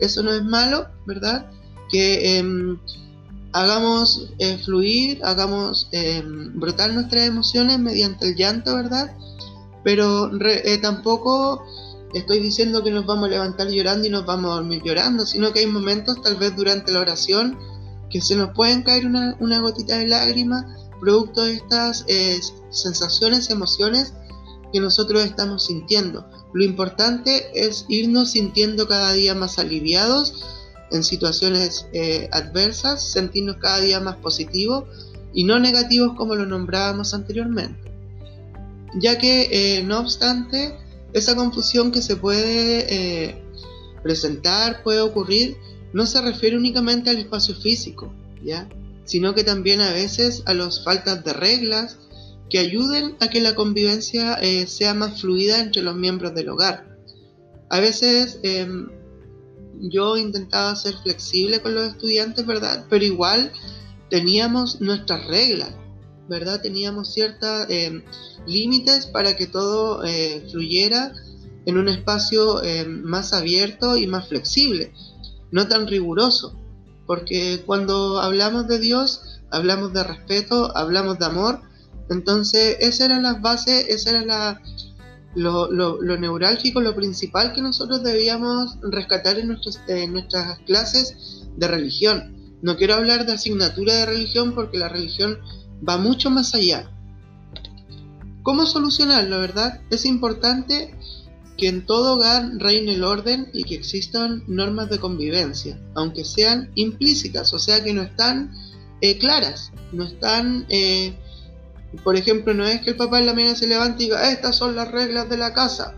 Eso 0.00 0.22
no 0.22 0.32
es 0.32 0.42
malo, 0.42 0.88
¿verdad? 1.04 1.50
Que 1.90 2.38
em, 2.38 2.78
hagamos 3.52 4.30
eh, 4.38 4.56
fluir, 4.64 5.22
hagamos 5.22 5.88
em, 5.92 6.58
brotar 6.58 6.94
nuestras 6.94 7.26
emociones 7.26 7.78
mediante 7.78 8.28
el 8.28 8.34
llanto, 8.34 8.74
¿verdad? 8.74 9.14
Pero 9.86 10.32
eh, 10.44 10.78
tampoco 10.78 11.64
estoy 12.12 12.40
diciendo 12.40 12.82
que 12.82 12.90
nos 12.90 13.06
vamos 13.06 13.28
a 13.28 13.30
levantar 13.30 13.68
llorando 13.68 14.08
y 14.08 14.10
nos 14.10 14.26
vamos 14.26 14.50
a 14.50 14.54
dormir 14.56 14.82
llorando, 14.82 15.24
sino 15.24 15.52
que 15.52 15.60
hay 15.60 15.68
momentos, 15.68 16.20
tal 16.22 16.34
vez 16.34 16.56
durante 16.56 16.90
la 16.90 16.98
oración, 16.98 17.56
que 18.10 18.20
se 18.20 18.34
nos 18.34 18.50
pueden 18.52 18.82
caer 18.82 19.06
una, 19.06 19.60
gotita 19.60 19.96
de 19.98 20.08
lágrima, 20.08 20.66
producto 20.98 21.44
de 21.44 21.52
estas 21.52 22.04
eh, 22.08 22.40
sensaciones, 22.70 23.48
emociones 23.48 24.12
que 24.72 24.80
nosotros 24.80 25.24
estamos 25.24 25.66
sintiendo. 25.66 26.26
Lo 26.52 26.64
importante 26.64 27.46
es 27.54 27.84
irnos 27.88 28.32
sintiendo 28.32 28.88
cada 28.88 29.12
día 29.12 29.36
más 29.36 29.60
aliviados 29.60 30.44
en 30.90 31.04
situaciones 31.04 31.86
eh, 31.92 32.28
adversas, 32.32 33.08
sentirnos 33.12 33.58
cada 33.58 33.78
día 33.78 34.00
más 34.00 34.16
positivos 34.16 34.82
y 35.32 35.44
no 35.44 35.60
negativos 35.60 36.16
como 36.16 36.34
lo 36.34 36.44
nombrábamos 36.44 37.14
anteriormente 37.14 37.95
ya 38.94 39.18
que 39.18 39.48
eh, 39.50 39.82
no 39.82 40.00
obstante 40.00 40.76
esa 41.12 41.34
confusión 41.34 41.92
que 41.92 42.02
se 42.02 42.16
puede 42.16 42.86
eh, 42.88 43.42
presentar, 44.02 44.82
puede 44.82 45.00
ocurrir, 45.00 45.56
no 45.92 46.06
se 46.06 46.20
refiere 46.20 46.56
únicamente 46.56 47.10
al 47.10 47.18
espacio 47.18 47.54
físico, 47.54 48.12
¿ya? 48.44 48.68
sino 49.04 49.34
que 49.34 49.44
también 49.44 49.80
a 49.80 49.92
veces 49.92 50.42
a 50.46 50.54
las 50.54 50.84
faltas 50.84 51.24
de 51.24 51.32
reglas 51.32 51.98
que 52.50 52.58
ayuden 52.58 53.16
a 53.20 53.28
que 53.28 53.40
la 53.40 53.54
convivencia 53.54 54.34
eh, 54.34 54.66
sea 54.66 54.94
más 54.94 55.20
fluida 55.20 55.60
entre 55.60 55.82
los 55.82 55.96
miembros 55.96 56.34
del 56.34 56.48
hogar. 56.48 56.96
A 57.70 57.80
veces 57.80 58.38
em, 58.42 58.88
yo 59.80 60.16
intentaba 60.16 60.76
ser 60.76 60.94
flexible 61.02 61.60
con 61.60 61.74
los 61.74 61.88
estudiantes, 61.88 62.46
¿verdad? 62.46 62.86
Pero 62.88 63.04
igual 63.04 63.52
teníamos 64.10 64.80
nuestras 64.80 65.26
reglas, 65.26 65.70
¿verdad? 66.28 66.60
Teníamos 66.60 67.12
ciertos 67.12 67.66
eh, 67.68 68.02
límites 68.46 69.06
para 69.06 69.36
que 69.36 69.46
todo 69.46 70.04
eh, 70.04 70.46
fluyera 70.50 71.12
en 71.66 71.78
un 71.78 71.88
espacio 71.88 72.62
eh, 72.62 72.86
más 72.86 73.32
abierto 73.32 73.96
y 73.96 74.06
más 74.06 74.28
flexible, 74.28 74.92
no 75.50 75.66
tan 75.68 75.86
riguroso, 75.86 76.54
porque 77.06 77.62
cuando 77.66 78.20
hablamos 78.20 78.68
de 78.68 78.78
Dios, 78.78 79.40
hablamos 79.50 79.92
de 79.92 80.04
respeto, 80.04 80.76
hablamos 80.76 81.18
de 81.18 81.26
amor, 81.26 81.60
entonces 82.08 82.76
esa 82.80 83.06
era 83.06 83.20
la 83.20 83.34
base, 83.34 83.92
esa 83.92 84.10
era 84.10 84.24
la, 84.24 84.62
lo, 85.34 85.70
lo, 85.70 86.16
neurálgico, 86.16 86.80
lo 86.80 86.94
principal 86.94 87.52
que 87.52 87.62
nosotros 87.62 88.02
debíamos 88.02 88.78
rescatar 88.82 89.38
en 89.38 90.12
nuestras 90.12 90.58
clases 90.66 91.42
de 91.56 91.68
religión. 91.68 92.36
No 92.62 92.76
quiero 92.76 92.94
hablar 92.94 93.26
de 93.26 93.32
asignatura 93.32 93.94
de 93.94 94.06
religión 94.06 94.54
porque 94.54 94.78
la 94.78 94.88
religión 94.88 95.38
va 95.86 95.98
mucho 95.98 96.30
más 96.30 96.54
allá. 96.54 96.90
¿Cómo 98.42 98.64
solucionarlo, 98.64 99.40
verdad? 99.40 99.80
Es 99.90 100.04
importante 100.04 100.94
que 101.56 101.68
en 101.68 101.86
todo 101.86 102.14
hogar 102.14 102.50
reine 102.58 102.94
el 102.94 103.04
orden 103.04 103.48
y 103.52 103.64
que 103.64 103.74
existan 103.74 104.44
normas 104.46 104.90
de 104.90 104.98
convivencia, 104.98 105.80
aunque 105.94 106.24
sean 106.24 106.70
implícitas, 106.74 107.52
o 107.54 107.58
sea 107.58 107.82
que 107.82 107.92
no 107.92 108.02
están 108.02 108.52
eh, 109.00 109.18
claras, 109.18 109.72
no 109.92 110.04
están, 110.04 110.66
eh, 110.68 111.14
por 112.04 112.16
ejemplo, 112.16 112.52
no 112.54 112.64
es 112.66 112.82
que 112.82 112.90
el 112.90 112.96
papá 112.96 113.18
en 113.18 113.26
la 113.26 113.34
mañana 113.34 113.56
se 113.56 113.66
levante 113.66 114.04
y 114.04 114.06
diga, 114.06 114.30
estas 114.30 114.56
son 114.56 114.76
las 114.76 114.90
reglas 114.90 115.28
de 115.30 115.38
la 115.38 115.54
casa, 115.54 115.94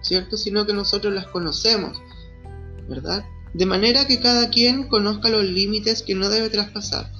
¿cierto? 0.00 0.36
Sino 0.36 0.66
que 0.66 0.72
nosotros 0.72 1.12
las 1.12 1.26
conocemos, 1.26 1.98
¿verdad? 2.88 3.24
De 3.52 3.66
manera 3.66 4.06
que 4.06 4.18
cada 4.18 4.48
quien 4.48 4.88
conozca 4.88 5.28
los 5.28 5.44
límites 5.44 6.02
que 6.02 6.14
no 6.14 6.30
debe 6.30 6.48
traspasar. 6.48 7.12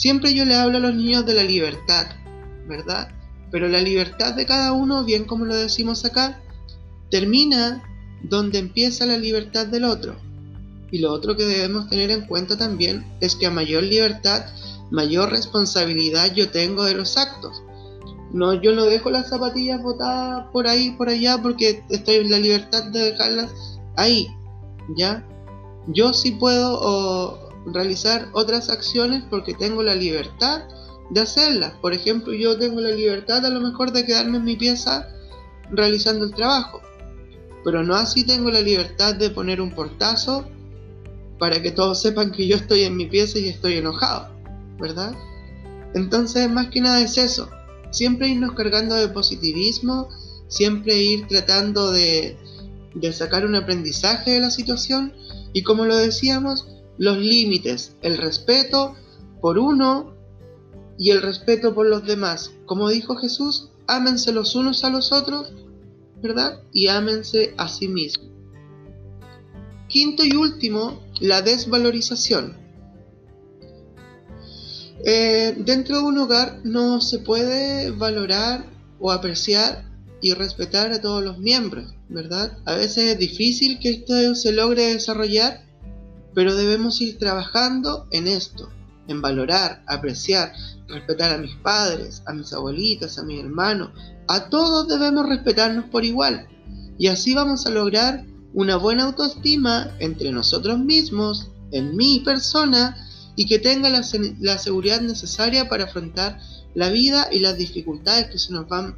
Siempre 0.00 0.32
yo 0.32 0.46
le 0.46 0.54
hablo 0.54 0.78
a 0.78 0.80
los 0.80 0.94
niños 0.94 1.26
de 1.26 1.34
la 1.34 1.44
libertad, 1.44 2.06
¿verdad? 2.66 3.08
Pero 3.50 3.68
la 3.68 3.82
libertad 3.82 4.32
de 4.32 4.46
cada 4.46 4.72
uno, 4.72 5.04
bien 5.04 5.26
como 5.26 5.44
lo 5.44 5.54
decimos 5.54 6.06
acá, 6.06 6.40
termina 7.10 7.82
donde 8.22 8.60
empieza 8.60 9.04
la 9.04 9.18
libertad 9.18 9.66
del 9.66 9.84
otro. 9.84 10.16
Y 10.90 11.00
lo 11.00 11.12
otro 11.12 11.36
que 11.36 11.44
debemos 11.44 11.90
tener 11.90 12.10
en 12.10 12.24
cuenta 12.26 12.56
también 12.56 13.04
es 13.20 13.34
que 13.34 13.44
a 13.44 13.50
mayor 13.50 13.82
libertad, 13.82 14.46
mayor 14.90 15.28
responsabilidad 15.32 16.32
yo 16.32 16.50
tengo 16.50 16.84
de 16.84 16.94
los 16.94 17.18
actos. 17.18 17.62
No, 18.32 18.54
yo 18.54 18.72
no 18.74 18.86
dejo 18.86 19.10
las 19.10 19.28
zapatillas 19.28 19.82
botadas 19.82 20.46
por 20.50 20.66
ahí, 20.66 20.92
por 20.92 21.10
allá, 21.10 21.36
porque 21.42 21.84
estoy 21.90 22.14
en 22.14 22.30
la 22.30 22.38
libertad 22.38 22.84
de 22.84 23.00
dejarlas 23.00 23.52
ahí, 23.98 24.28
¿ya? 24.96 25.22
Yo 25.88 26.14
sí 26.14 26.30
puedo 26.30 27.49
realizar 27.66 28.28
otras 28.32 28.70
acciones 28.70 29.22
porque 29.28 29.54
tengo 29.54 29.82
la 29.82 29.94
libertad 29.94 30.62
de 31.10 31.20
hacerlas. 31.20 31.72
Por 31.80 31.92
ejemplo, 31.92 32.32
yo 32.32 32.58
tengo 32.58 32.80
la 32.80 32.90
libertad 32.90 33.44
a 33.44 33.50
lo 33.50 33.60
mejor 33.60 33.92
de 33.92 34.04
quedarme 34.04 34.38
en 34.38 34.44
mi 34.44 34.56
pieza 34.56 35.08
realizando 35.70 36.24
el 36.24 36.34
trabajo, 36.34 36.80
pero 37.64 37.82
no 37.82 37.94
así 37.94 38.24
tengo 38.24 38.50
la 38.50 38.60
libertad 38.60 39.14
de 39.14 39.30
poner 39.30 39.60
un 39.60 39.72
portazo 39.72 40.46
para 41.38 41.62
que 41.62 41.70
todos 41.70 42.00
sepan 42.00 42.32
que 42.32 42.46
yo 42.46 42.56
estoy 42.56 42.82
en 42.82 42.96
mi 42.96 43.06
pieza 43.06 43.38
y 43.38 43.48
estoy 43.48 43.74
enojado, 43.74 44.28
¿verdad? 44.78 45.14
Entonces, 45.94 46.50
más 46.50 46.68
que 46.68 46.80
nada 46.80 47.00
es 47.00 47.16
eso, 47.18 47.48
siempre 47.90 48.28
irnos 48.28 48.54
cargando 48.54 48.94
de 48.94 49.08
positivismo, 49.08 50.08
siempre 50.48 50.96
ir 50.96 51.26
tratando 51.28 51.90
de, 51.90 52.36
de 52.94 53.12
sacar 53.12 53.46
un 53.46 53.54
aprendizaje 53.54 54.32
de 54.32 54.40
la 54.40 54.50
situación 54.50 55.12
y 55.52 55.62
como 55.62 55.84
lo 55.84 55.96
decíamos, 55.96 56.66
los 57.00 57.16
límites, 57.16 57.96
el 58.02 58.18
respeto 58.18 58.94
por 59.40 59.58
uno 59.58 60.14
y 60.98 61.12
el 61.12 61.22
respeto 61.22 61.74
por 61.74 61.86
los 61.86 62.04
demás. 62.04 62.52
Como 62.66 62.90
dijo 62.90 63.16
Jesús, 63.16 63.70
ámense 63.86 64.32
los 64.32 64.54
unos 64.54 64.84
a 64.84 64.90
los 64.90 65.10
otros, 65.10 65.50
¿verdad? 66.22 66.60
Y 66.74 66.88
ámense 66.88 67.54
a 67.56 67.68
sí 67.68 67.88
mismos. 67.88 68.28
Quinto 69.88 70.26
y 70.26 70.36
último, 70.36 71.00
la 71.20 71.40
desvalorización. 71.40 72.58
Eh, 75.02 75.54
dentro 75.56 75.96
de 75.96 76.02
un 76.02 76.18
hogar 76.18 76.60
no 76.64 77.00
se 77.00 77.20
puede 77.20 77.92
valorar 77.92 78.66
o 78.98 79.10
apreciar 79.10 79.90
y 80.20 80.34
respetar 80.34 80.92
a 80.92 81.00
todos 81.00 81.24
los 81.24 81.38
miembros, 81.38 81.94
¿verdad? 82.10 82.58
A 82.66 82.74
veces 82.74 83.04
es 83.04 83.18
difícil 83.18 83.78
que 83.78 83.88
esto 83.88 84.34
se 84.34 84.52
logre 84.52 84.92
desarrollar 84.92 85.69
pero 86.34 86.54
debemos 86.54 87.00
ir 87.00 87.18
trabajando 87.18 88.06
en 88.10 88.28
esto, 88.28 88.70
en 89.08 89.20
valorar, 89.20 89.82
apreciar, 89.86 90.52
respetar 90.88 91.32
a 91.32 91.38
mis 91.38 91.54
padres, 91.56 92.22
a 92.26 92.32
mis 92.32 92.52
abuelitas, 92.52 93.18
a 93.18 93.24
mis 93.24 93.40
hermanos. 93.40 93.90
A 94.28 94.48
todos 94.48 94.88
debemos 94.88 95.28
respetarnos 95.28 95.86
por 95.86 96.04
igual. 96.04 96.46
Y 96.98 97.08
así 97.08 97.34
vamos 97.34 97.66
a 97.66 97.70
lograr 97.70 98.24
una 98.52 98.76
buena 98.76 99.04
autoestima 99.04 99.94
entre 99.98 100.32
nosotros 100.32 100.78
mismos, 100.78 101.48
en 101.72 101.96
mi 101.96 102.20
persona, 102.20 102.96
y 103.36 103.46
que 103.46 103.58
tenga 103.58 103.88
la, 103.88 104.02
seguridad 104.58 105.00
necesaria 105.00 105.68
para 105.68 105.84
afrontar 105.84 106.38
la 106.74 106.90
vida 106.90 107.28
y 107.32 107.38
las 107.38 107.56
dificultades 107.56 108.26
que 108.30 108.38
se 108.38 108.52
nos 108.52 108.68
van 108.68 108.96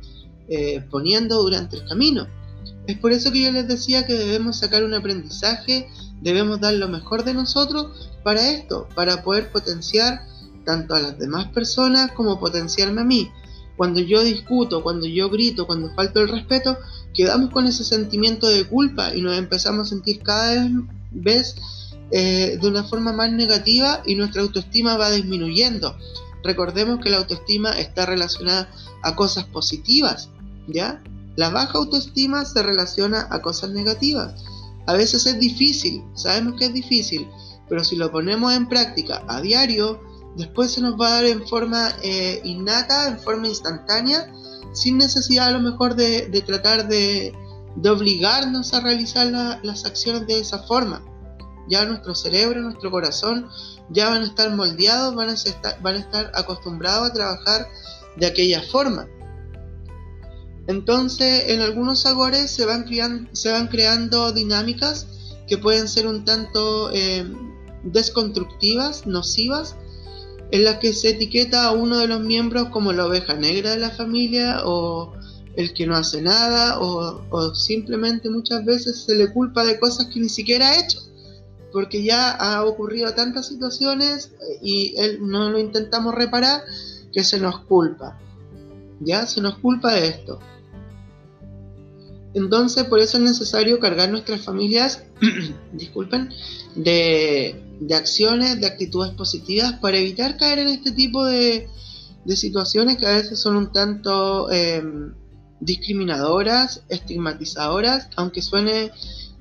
eh, 0.48 0.84
poniendo 0.90 1.42
durante 1.42 1.76
el 1.76 1.84
camino. 1.86 2.26
Es 2.86 2.98
por 2.98 3.12
eso 3.12 3.30
que 3.30 3.42
yo 3.42 3.52
les 3.52 3.68
decía 3.68 4.06
que 4.06 4.14
debemos 4.14 4.58
sacar 4.58 4.84
un 4.84 4.94
aprendizaje, 4.94 5.88
debemos 6.22 6.60
dar 6.60 6.74
lo 6.74 6.88
mejor 6.88 7.24
de 7.24 7.34
nosotros 7.34 8.10
para 8.22 8.50
esto, 8.50 8.88
para 8.94 9.22
poder 9.22 9.50
potenciar 9.50 10.22
tanto 10.64 10.94
a 10.94 11.00
las 11.00 11.18
demás 11.18 11.48
personas 11.48 12.12
como 12.12 12.38
potenciarme 12.38 13.00
a 13.00 13.04
mí. 13.04 13.30
Cuando 13.76 14.00
yo 14.00 14.22
discuto, 14.22 14.82
cuando 14.82 15.06
yo 15.06 15.28
grito, 15.28 15.66
cuando 15.66 15.92
falto 15.94 16.20
el 16.20 16.28
respeto, 16.28 16.78
quedamos 17.14 17.50
con 17.50 17.66
ese 17.66 17.84
sentimiento 17.84 18.48
de 18.48 18.64
culpa 18.64 19.14
y 19.14 19.22
nos 19.22 19.36
empezamos 19.36 19.86
a 19.86 19.90
sentir 19.90 20.22
cada 20.22 20.68
vez 21.10 21.56
eh, 22.10 22.58
de 22.60 22.68
una 22.68 22.84
forma 22.84 23.12
más 23.12 23.32
negativa 23.32 24.02
y 24.06 24.14
nuestra 24.14 24.42
autoestima 24.42 24.96
va 24.96 25.10
disminuyendo. 25.10 25.96
Recordemos 26.44 27.00
que 27.00 27.10
la 27.10 27.18
autoestima 27.18 27.70
está 27.70 28.06
relacionada 28.06 28.70
a 29.02 29.16
cosas 29.16 29.44
positivas, 29.44 30.28
¿ya? 30.66 31.02
La 31.36 31.48
baja 31.48 31.78
autoestima 31.78 32.44
se 32.44 32.62
relaciona 32.62 33.26
a 33.30 33.40
cosas 33.40 33.70
negativas. 33.70 34.34
A 34.86 34.94
veces 34.94 35.26
es 35.26 35.38
difícil, 35.38 36.04
sabemos 36.14 36.54
que 36.58 36.66
es 36.66 36.74
difícil, 36.74 37.28
pero 37.68 37.84
si 37.84 37.96
lo 37.96 38.10
ponemos 38.10 38.52
en 38.52 38.68
práctica 38.68 39.24
a 39.28 39.40
diario, 39.40 40.00
después 40.36 40.72
se 40.72 40.80
nos 40.80 41.00
va 41.00 41.08
a 41.08 41.14
dar 41.14 41.24
en 41.26 41.46
forma 41.46 41.90
eh, 42.02 42.40
innata, 42.44 43.08
en 43.08 43.18
forma 43.18 43.48
instantánea, 43.48 44.32
sin 44.72 44.98
necesidad 44.98 45.48
a 45.48 45.52
lo 45.52 45.60
mejor 45.60 45.94
de, 45.94 46.42
tratar 46.46 46.88
de, 46.88 47.32
obligarnos 47.84 48.74
a 48.74 48.80
realizar 48.80 49.28
las 49.62 49.84
acciones 49.84 50.26
de 50.26 50.40
esa 50.40 50.58
forma. 50.64 51.04
Ya 51.68 51.84
nuestro 51.84 52.14
cerebro, 52.14 52.60
nuestro 52.60 52.90
corazón 52.90 53.48
ya 53.90 54.08
van 54.08 54.22
a 54.22 54.26
estar 54.26 54.54
moldeados, 54.54 55.14
van 55.14 55.28
a 55.28 55.34
estar, 55.34 55.80
van 55.80 55.94
a 55.94 55.98
estar 55.98 56.32
acostumbrados 56.34 57.10
a 57.10 57.12
trabajar 57.12 57.68
de 58.16 58.26
aquella 58.26 58.62
forma. 58.62 59.06
Entonces, 60.72 61.44
en 61.48 61.60
algunos 61.60 62.00
sabores 62.00 62.50
se 62.50 62.64
van, 62.64 62.86
se 63.32 63.52
van 63.52 63.68
creando 63.68 64.32
dinámicas 64.32 65.06
que 65.46 65.58
pueden 65.58 65.86
ser 65.86 66.06
un 66.06 66.24
tanto 66.24 66.90
eh, 66.92 67.30
desconstructivas, 67.82 69.06
nocivas, 69.06 69.76
en 70.50 70.64
las 70.64 70.78
que 70.78 70.94
se 70.94 71.10
etiqueta 71.10 71.66
a 71.66 71.72
uno 71.72 71.98
de 71.98 72.08
los 72.08 72.20
miembros 72.20 72.68
como 72.70 72.92
la 72.92 73.06
oveja 73.06 73.34
negra 73.34 73.72
de 73.72 73.80
la 73.80 73.90
familia 73.90 74.62
o 74.64 75.12
el 75.56 75.74
que 75.74 75.86
no 75.86 75.94
hace 75.94 76.22
nada 76.22 76.80
o, 76.80 77.22
o 77.28 77.54
simplemente 77.54 78.30
muchas 78.30 78.64
veces 78.64 79.04
se 79.04 79.14
le 79.14 79.30
culpa 79.30 79.64
de 79.64 79.78
cosas 79.78 80.06
que 80.06 80.20
ni 80.20 80.30
siquiera 80.30 80.70
ha 80.70 80.78
hecho 80.78 81.00
porque 81.70 82.02
ya 82.02 82.30
ha 82.30 82.64
ocurrido 82.64 83.12
tantas 83.14 83.48
situaciones 83.48 84.30
y 84.62 84.94
él, 84.96 85.18
no 85.20 85.50
lo 85.50 85.58
intentamos 85.58 86.14
reparar 86.14 86.62
que 87.12 87.24
se 87.24 87.40
nos 87.40 87.60
culpa. 87.60 88.18
Ya 89.00 89.26
se 89.26 89.40
nos 89.40 89.58
culpa 89.58 89.94
de 89.94 90.08
esto. 90.08 90.38
Entonces, 92.34 92.84
por 92.84 92.98
eso 92.98 93.18
es 93.18 93.22
necesario 93.22 93.78
cargar 93.78 94.10
nuestras 94.10 94.40
familias, 94.40 95.04
disculpen, 95.72 96.30
de, 96.74 97.62
acciones, 97.94 98.60
de 98.60 98.66
actitudes 98.66 99.12
positivas 99.12 99.74
para 99.74 99.98
evitar 99.98 100.36
caer 100.36 100.60
en 100.60 100.68
este 100.68 100.92
tipo 100.92 101.24
de, 101.24 101.68
situaciones 102.34 102.96
que 102.96 103.06
a 103.06 103.16
veces 103.16 103.38
son 103.38 103.56
un 103.56 103.72
tanto 103.72 104.50
em, 104.50 105.12
discriminadoras, 105.60 106.84
estigmatizadoras, 106.88 108.08
aunque 108.16 108.40
suene 108.40 108.92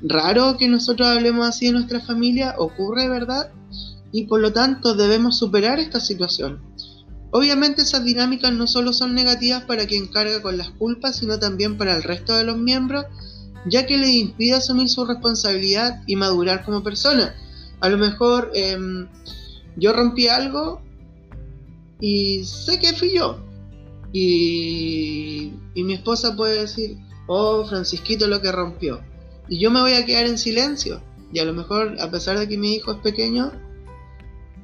raro 0.01 0.58
que 0.58 0.67
nosotros 0.67 1.08
hablemos 1.08 1.47
así 1.47 1.67
de 1.67 1.73
nuestra 1.73 2.01
familia, 2.01 2.56
ocurre, 2.58 3.08
¿verdad? 3.08 3.51
Y 4.12 4.25
por 4.25 4.41
lo 4.41 4.51
tanto 4.51 4.95
debemos 4.95 5.38
superar 5.38 5.80
esta 5.80 5.99
situación. 5.99 6.60
Obviamente 7.31 7.81
esas 7.81 8.03
dinámicas 8.03 8.53
no 8.53 8.67
solo 8.67 8.93
son 8.93 9.15
negativas 9.15 9.63
para 9.63 9.85
quien 9.85 10.07
carga 10.07 10.41
con 10.41 10.57
las 10.57 10.69
culpas, 10.71 11.17
sino 11.17 11.39
también 11.39 11.77
para 11.77 11.95
el 11.95 12.03
resto 12.03 12.35
de 12.35 12.43
los 12.43 12.57
miembros, 12.57 13.05
ya 13.65 13.85
que 13.85 13.97
les 13.97 14.09
impide 14.09 14.53
asumir 14.53 14.89
su 14.89 15.05
responsabilidad 15.05 16.03
y 16.07 16.15
madurar 16.15 16.65
como 16.65 16.83
persona. 16.83 17.35
A 17.79 17.89
lo 17.89 17.97
mejor 17.97 18.51
em, 18.53 19.07
yo 19.77 19.93
rompí 19.93 20.27
algo 20.27 20.82
y 21.99 22.43
sé 22.43 22.79
que 22.79 22.93
fui 22.93 23.13
yo. 23.13 23.39
Y, 24.13 25.53
mi 25.75 25.93
esposa 25.93 26.36
puede 26.36 26.61
decir, 26.61 26.97
oh, 27.27 27.65
Francisquito 27.65 28.27
lo 28.27 28.41
que 28.41 28.51
rompió 28.51 29.01
y 29.51 29.59
yo 29.59 29.69
me 29.69 29.82
voy 29.82 29.93
a 29.93 30.05
quedar 30.05 30.25
en 30.27 30.38
silencio. 30.38 31.01
Y 31.34 31.39
a 31.39 31.45
lo 31.45 31.53
mejor, 31.53 31.97
a 31.99 32.09
pesar 32.09 32.39
de 32.39 32.47
que 32.47 32.57
mi 32.57 32.73
hijo 32.73 32.93
es 32.93 32.99
pequeño, 32.99 33.51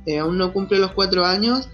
eh, 0.05 0.19
aún 0.19 0.37
no 0.37 0.53
cumple 0.53 0.79
los 0.79 0.93
cuatro 0.93 1.25
años, 1.25 1.67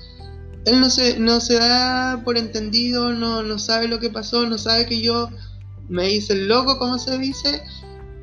él 0.66 0.80
no 0.80 0.90
se, 0.90 1.20
no 1.20 1.40
se 1.42 1.56
da 1.56 2.22
por 2.24 2.38
entendido, 2.38 3.14
no, 3.14 3.44
no 3.44 3.60
sabe 3.60 3.88
lo 3.88 4.00
que 4.00 4.10
pasó, 4.10 4.46
no 4.46 4.58
sabe 4.58 4.86
que 4.86 5.02
yo 5.02 5.30
me 5.90 6.12
hice 6.12 6.34
el 6.34 6.48
loco, 6.48 6.78
como 6.78 6.98
se 6.98 7.18
dice, 7.18 7.64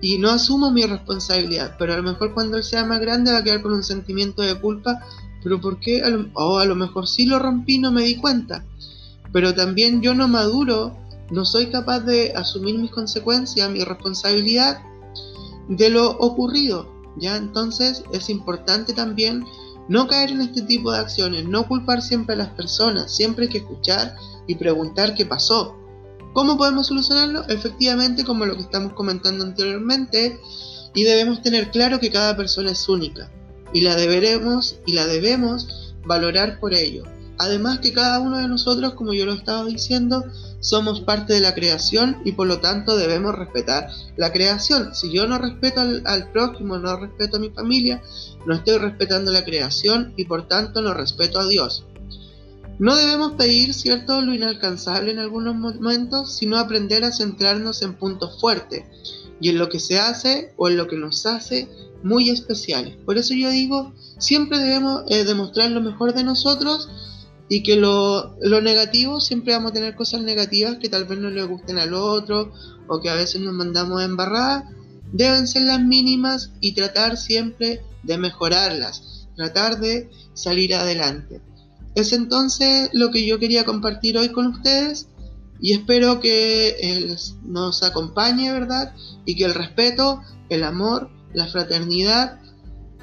y 0.00 0.18
no 0.18 0.30
asumo 0.30 0.70
mi 0.70 0.84
responsabilidad. 0.84 1.76
Pero 1.78 1.92
a 1.92 1.96
lo 1.96 2.02
mejor 2.02 2.32
cuando 2.32 2.56
él 2.56 2.64
sea 2.64 2.84
más 2.84 3.00
grande 3.00 3.32
va 3.32 3.38
a 3.38 3.44
quedar 3.44 3.62
con 3.62 3.72
un 3.72 3.82
sentimiento 3.82 4.42
de 4.42 4.54
culpa. 4.54 5.00
Pero 5.42 5.60
¿por 5.60 5.80
qué? 5.80 6.02
Oh, 6.34 6.58
a 6.58 6.64
lo 6.64 6.74
mejor 6.74 7.06
sí 7.06 7.26
lo 7.26 7.38
rompí, 7.38 7.78
no 7.78 7.92
me 7.92 8.02
di 8.02 8.16
cuenta. 8.16 8.64
Pero 9.32 9.54
también 9.54 10.00
yo 10.00 10.14
no 10.14 10.28
maduro 10.28 10.96
no 11.30 11.44
soy 11.44 11.66
capaz 11.66 12.00
de 12.00 12.32
asumir 12.34 12.76
mis 12.78 12.90
consecuencias, 12.90 13.70
mi 13.70 13.84
responsabilidad 13.84 14.80
de 15.68 15.90
lo 15.90 16.10
ocurrido. 16.18 16.88
¿ya? 17.16 17.36
Entonces 17.36 18.02
es 18.12 18.28
importante 18.28 18.92
también 18.92 19.44
no 19.90 20.06
caer 20.06 20.30
en 20.30 20.40
este 20.40 20.62
tipo 20.62 20.92
de 20.92 21.00
acciones, 21.00 21.44
no 21.46 21.66
culpar 21.66 22.00
siempre 22.00 22.36
a 22.36 22.38
las 22.38 22.50
personas, 22.50 23.12
siempre 23.12 23.46
hay 23.46 23.50
que 23.50 23.58
escuchar 23.58 24.14
y 24.46 24.54
preguntar 24.54 25.14
qué 25.14 25.26
pasó. 25.26 25.76
¿Cómo 26.32 26.56
podemos 26.56 26.86
solucionarlo? 26.86 27.42
Efectivamente, 27.48 28.24
como 28.24 28.46
lo 28.46 28.54
que 28.54 28.62
estamos 28.62 28.92
comentando 28.92 29.44
anteriormente, 29.44 30.40
y 30.94 31.02
debemos 31.02 31.42
tener 31.42 31.72
claro 31.72 31.98
que 31.98 32.10
cada 32.10 32.36
persona 32.36 32.70
es 32.70 32.88
única 32.88 33.30
y 33.72 33.80
la 33.80 33.96
deberemos 33.96 34.76
y 34.86 34.92
la 34.92 35.06
debemos 35.06 35.94
valorar 36.04 36.60
por 36.60 36.72
ello. 36.72 37.04
Además 37.38 37.80
que 37.80 37.92
cada 37.92 38.20
uno 38.20 38.38
de 38.38 38.46
nosotros, 38.46 38.94
como 38.94 39.12
yo 39.12 39.26
lo 39.26 39.32
estaba 39.32 39.64
diciendo, 39.64 40.24
somos 40.60 41.00
parte 41.00 41.32
de 41.32 41.40
la 41.40 41.54
creación 41.54 42.18
y 42.24 42.32
por 42.32 42.46
lo 42.46 42.60
tanto 42.60 42.96
debemos 42.96 43.34
respetar 43.34 43.88
la 44.16 44.32
creación. 44.32 44.94
Si 44.94 45.10
yo 45.12 45.26
no 45.26 45.38
respeto 45.38 45.80
al, 45.80 46.30
prójimo, 46.32 46.78
no 46.78 46.96
respeto 46.96 47.38
a 47.38 47.40
mi 47.40 47.50
familia, 47.50 48.02
no 48.46 48.54
estoy 48.54 48.78
respetando 48.78 49.32
la 49.32 49.44
creación 49.44 50.12
y 50.16 50.26
por 50.26 50.46
tanto 50.48 50.82
no 50.82 50.94
respeto 50.94 51.40
a 51.40 51.48
Dios. 51.48 51.86
No 52.78 52.96
debemos 52.96 53.32
pedir, 53.32 53.74
cierto, 53.74 54.22
lo 54.22 54.34
inalcanzable 54.34 55.10
en 55.10 55.18
algunos 55.18 55.54
momentos, 55.54 56.32
sino 56.32 56.56
aprender 56.56 57.04
a 57.04 57.12
centrarnos 57.12 57.82
en 57.82 57.94
puntos 57.94 58.40
fuertes 58.40 58.84
y 59.40 59.50
en 59.50 59.58
lo 59.58 59.68
que 59.68 59.80
se 59.80 59.98
hace 59.98 60.52
o 60.56 60.68
en 60.68 60.76
lo 60.76 60.86
que 60.86 60.96
nos 60.96 61.26
hace 61.26 61.68
muy 62.02 62.30
especiales. 62.30 62.96
Por 63.04 63.18
eso 63.18 63.34
yo 63.34 63.50
digo, 63.50 63.92
siempre 64.18 64.58
debemos 64.58 65.04
eh, 65.08 65.24
demostrar 65.24 65.70
lo 65.70 65.80
mejor 65.80 66.14
de 66.14 66.24
nosotros 66.24 66.88
y 67.52 67.64
que 67.64 67.74
lo, 67.74 68.36
negativo, 68.62 69.20
siempre 69.20 69.52
vamos 69.52 69.72
a 69.72 69.74
tener 69.74 69.96
cosas 69.96 70.22
negativas 70.22 70.78
que 70.78 70.88
tal 70.88 71.04
vez 71.04 71.18
no 71.18 71.30
le 71.30 71.42
gusten 71.42 71.78
al 71.78 71.94
otro 71.94 72.52
o 72.86 73.00
que 73.00 73.10
a 73.10 73.16
veces 73.16 73.40
nos 73.40 73.52
mandamos 73.52 74.00
a 74.00 74.04
embarrar, 74.04 74.66
deben 75.12 75.48
ser 75.48 75.62
las 75.62 75.80
mínimas 75.80 76.52
y 76.60 76.74
tratar 76.74 77.16
siempre 77.16 77.82
de 78.04 78.18
mejorarlas, 78.18 79.26
tratar 79.34 79.80
de 79.80 80.08
salir 80.32 80.76
adelante. 80.76 81.42
Es 81.96 82.12
entonces 82.12 82.88
lo 82.92 83.10
que 83.10 83.26
yo 83.26 83.40
quería 83.40 83.64
compartir 83.64 84.16
hoy 84.16 84.28
con 84.28 84.46
ustedes 84.46 85.08
y 85.60 85.72
espero 85.72 86.20
que 86.20 87.16
nos 87.42 87.82
acompañe, 87.82 88.52
¿verdad? 88.52 88.94
Y 89.24 89.34
que 89.34 89.44
el 89.44 89.54
respeto, 89.54 90.22
el 90.50 90.62
amor, 90.62 91.10
la 91.34 91.48
fraternidad 91.48 92.38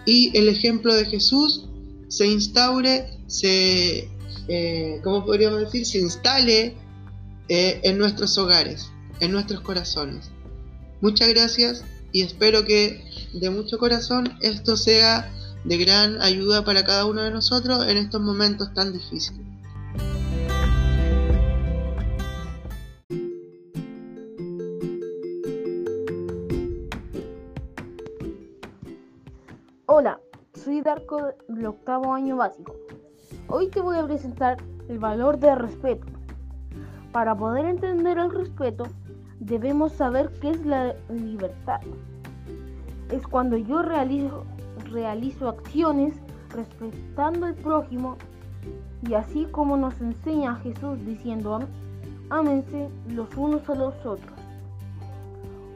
y 0.05 0.35
el 0.37 0.47
ejemplo 0.47 0.93
de 0.93 1.03
Jesús 1.03 1.65
se 2.07 2.27
instaure, 2.27 3.09
se 3.27 4.09
eh, 4.47 4.99
¿cómo 5.03 5.25
podríamos 5.25 5.59
decir?, 5.59 5.85
se 5.85 5.99
instale 5.99 6.75
eh, 7.49 7.79
en 7.83 7.97
nuestros 7.97 8.37
hogares, 8.37 8.91
en 9.19 9.31
nuestros 9.31 9.61
corazones. 9.61 10.31
Muchas 11.01 11.29
gracias 11.29 11.83
y 12.11 12.21
espero 12.23 12.65
que 12.65 13.03
de 13.33 13.49
mucho 13.49 13.77
corazón 13.77 14.37
esto 14.41 14.77
sea 14.77 15.31
de 15.63 15.77
gran 15.77 16.21
ayuda 16.21 16.63
para 16.63 16.83
cada 16.83 17.05
uno 17.05 17.21
de 17.21 17.31
nosotros 17.31 17.85
en 17.87 17.97
estos 17.97 18.21
momentos 18.21 18.73
tan 18.73 18.93
difíciles. 18.93 19.45
Hola, 29.85 30.19
soy 30.53 30.81
Darko 30.81 31.33
del 31.47 31.65
octavo 31.65 32.13
año 32.13 32.37
básico. 32.37 32.75
Hoy 33.49 33.69
te 33.69 33.79
voy 33.79 33.97
a 33.97 34.05
presentar 34.05 34.57
el 34.89 34.99
valor 34.99 35.39
del 35.39 35.57
respeto. 35.57 36.05
Para 37.13 37.33
poder 37.33 37.63
entender 37.63 38.17
el 38.17 38.29
respeto, 38.29 38.87
debemos 39.39 39.93
saber 39.93 40.33
qué 40.41 40.49
es 40.49 40.65
la 40.65 40.93
libertad. 41.09 41.79
Es 43.09 43.25
cuando 43.25 43.55
yo 43.55 43.81
realizo, 43.83 44.43
realizo 44.91 45.47
acciones 45.47 46.13
respetando 46.49 47.45
al 47.45 47.55
prójimo 47.55 48.17
y 49.07 49.13
así 49.13 49.45
como 49.45 49.77
nos 49.77 49.99
enseña 50.01 50.55
Jesús 50.55 50.99
diciendo, 51.05 51.59
ámense 52.29 52.89
los 53.07 53.33
unos 53.37 53.69
a 53.69 53.75
los 53.75 53.95
otros. 54.05 54.39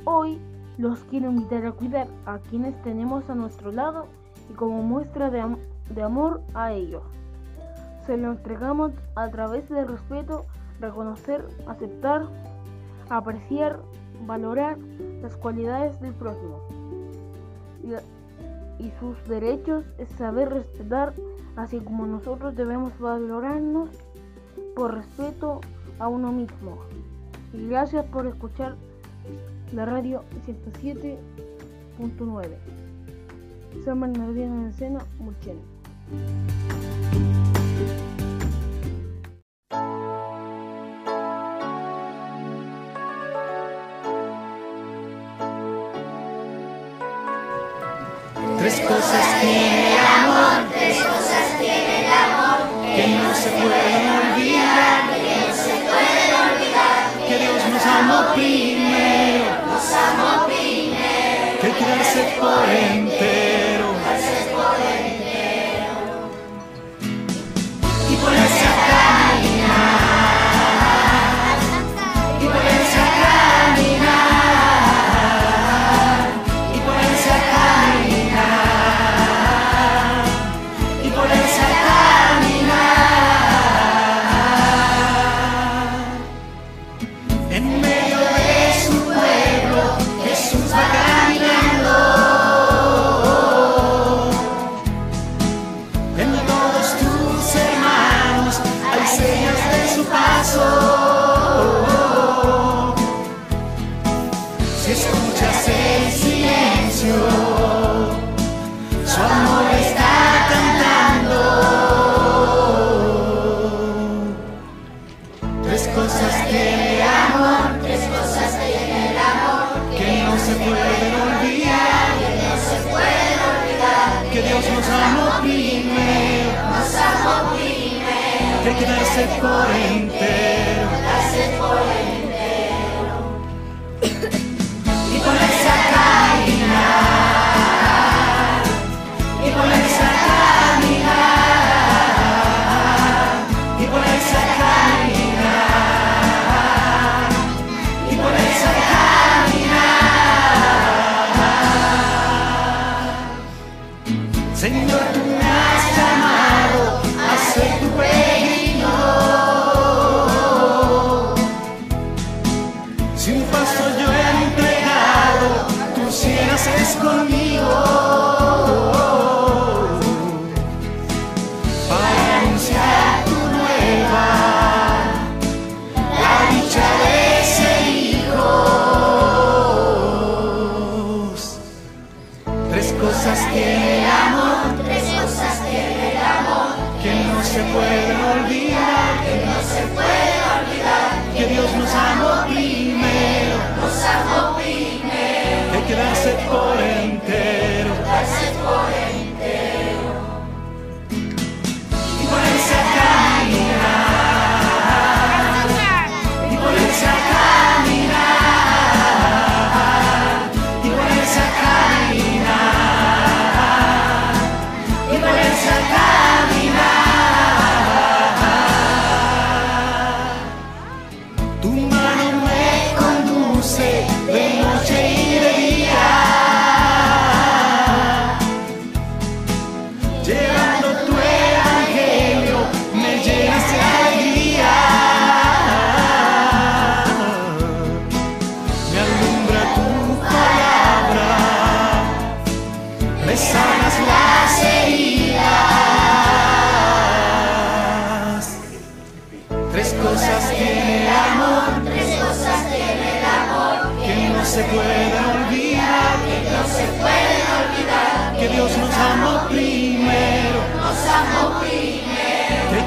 Hoy 0.03 0.39
los 0.77 0.99
quiero 1.05 1.31
invitar 1.31 1.65
a 1.65 1.71
cuidar 1.71 2.07
a 2.25 2.37
quienes 2.37 2.79
tenemos 2.81 3.29
a 3.29 3.35
nuestro 3.35 3.71
lado 3.71 4.07
y 4.49 4.53
como 4.55 4.83
muestra 4.83 5.29
de, 5.29 5.55
de 5.95 6.01
amor 6.03 6.41
a 6.53 6.73
ellos 6.73 7.03
se 8.05 8.17
lo 8.17 8.31
entregamos 8.31 8.91
a 9.15 9.29
través 9.29 9.69
del 9.69 9.87
respeto, 9.87 10.45
reconocer, 10.79 11.45
aceptar, 11.67 12.27
apreciar, 13.09 13.79
valorar 14.25 14.77
las 15.21 15.37
cualidades 15.37 16.01
del 16.01 16.13
prójimo. 16.13 16.59
Y, 18.79 18.89
sus 18.99 19.23
derechos 19.27 19.85
es 19.99 20.09
saber 20.09 20.49
respetar, 20.49 21.13
así 21.55 21.79
como 21.79 22.07
nosotros 22.07 22.55
debemos 22.55 22.97
valorarnos 22.99 23.89
por 24.75 24.95
respeto 24.95 25.61
a 25.99 26.07
uno 26.07 26.31
mismo. 26.31 26.79
Y 27.53 27.67
gracias 27.67 28.05
por 28.05 28.25
escuchar 28.25 28.75
la 29.71 29.85
radio 29.85 30.23
107.9. 30.47 32.47
San 33.85 33.99
Bernardino 33.99 34.65
de 34.65 34.73
Sena, 34.73 35.05
Muchena. 35.19 35.61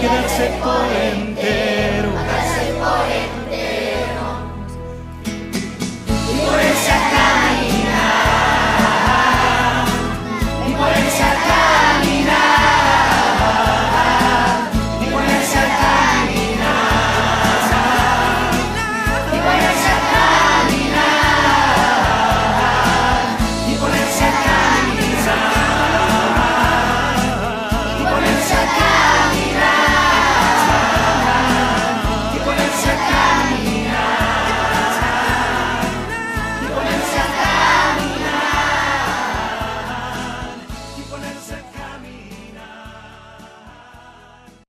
quedarse 0.05 0.50
por 0.62 0.84
el 1.02 1.24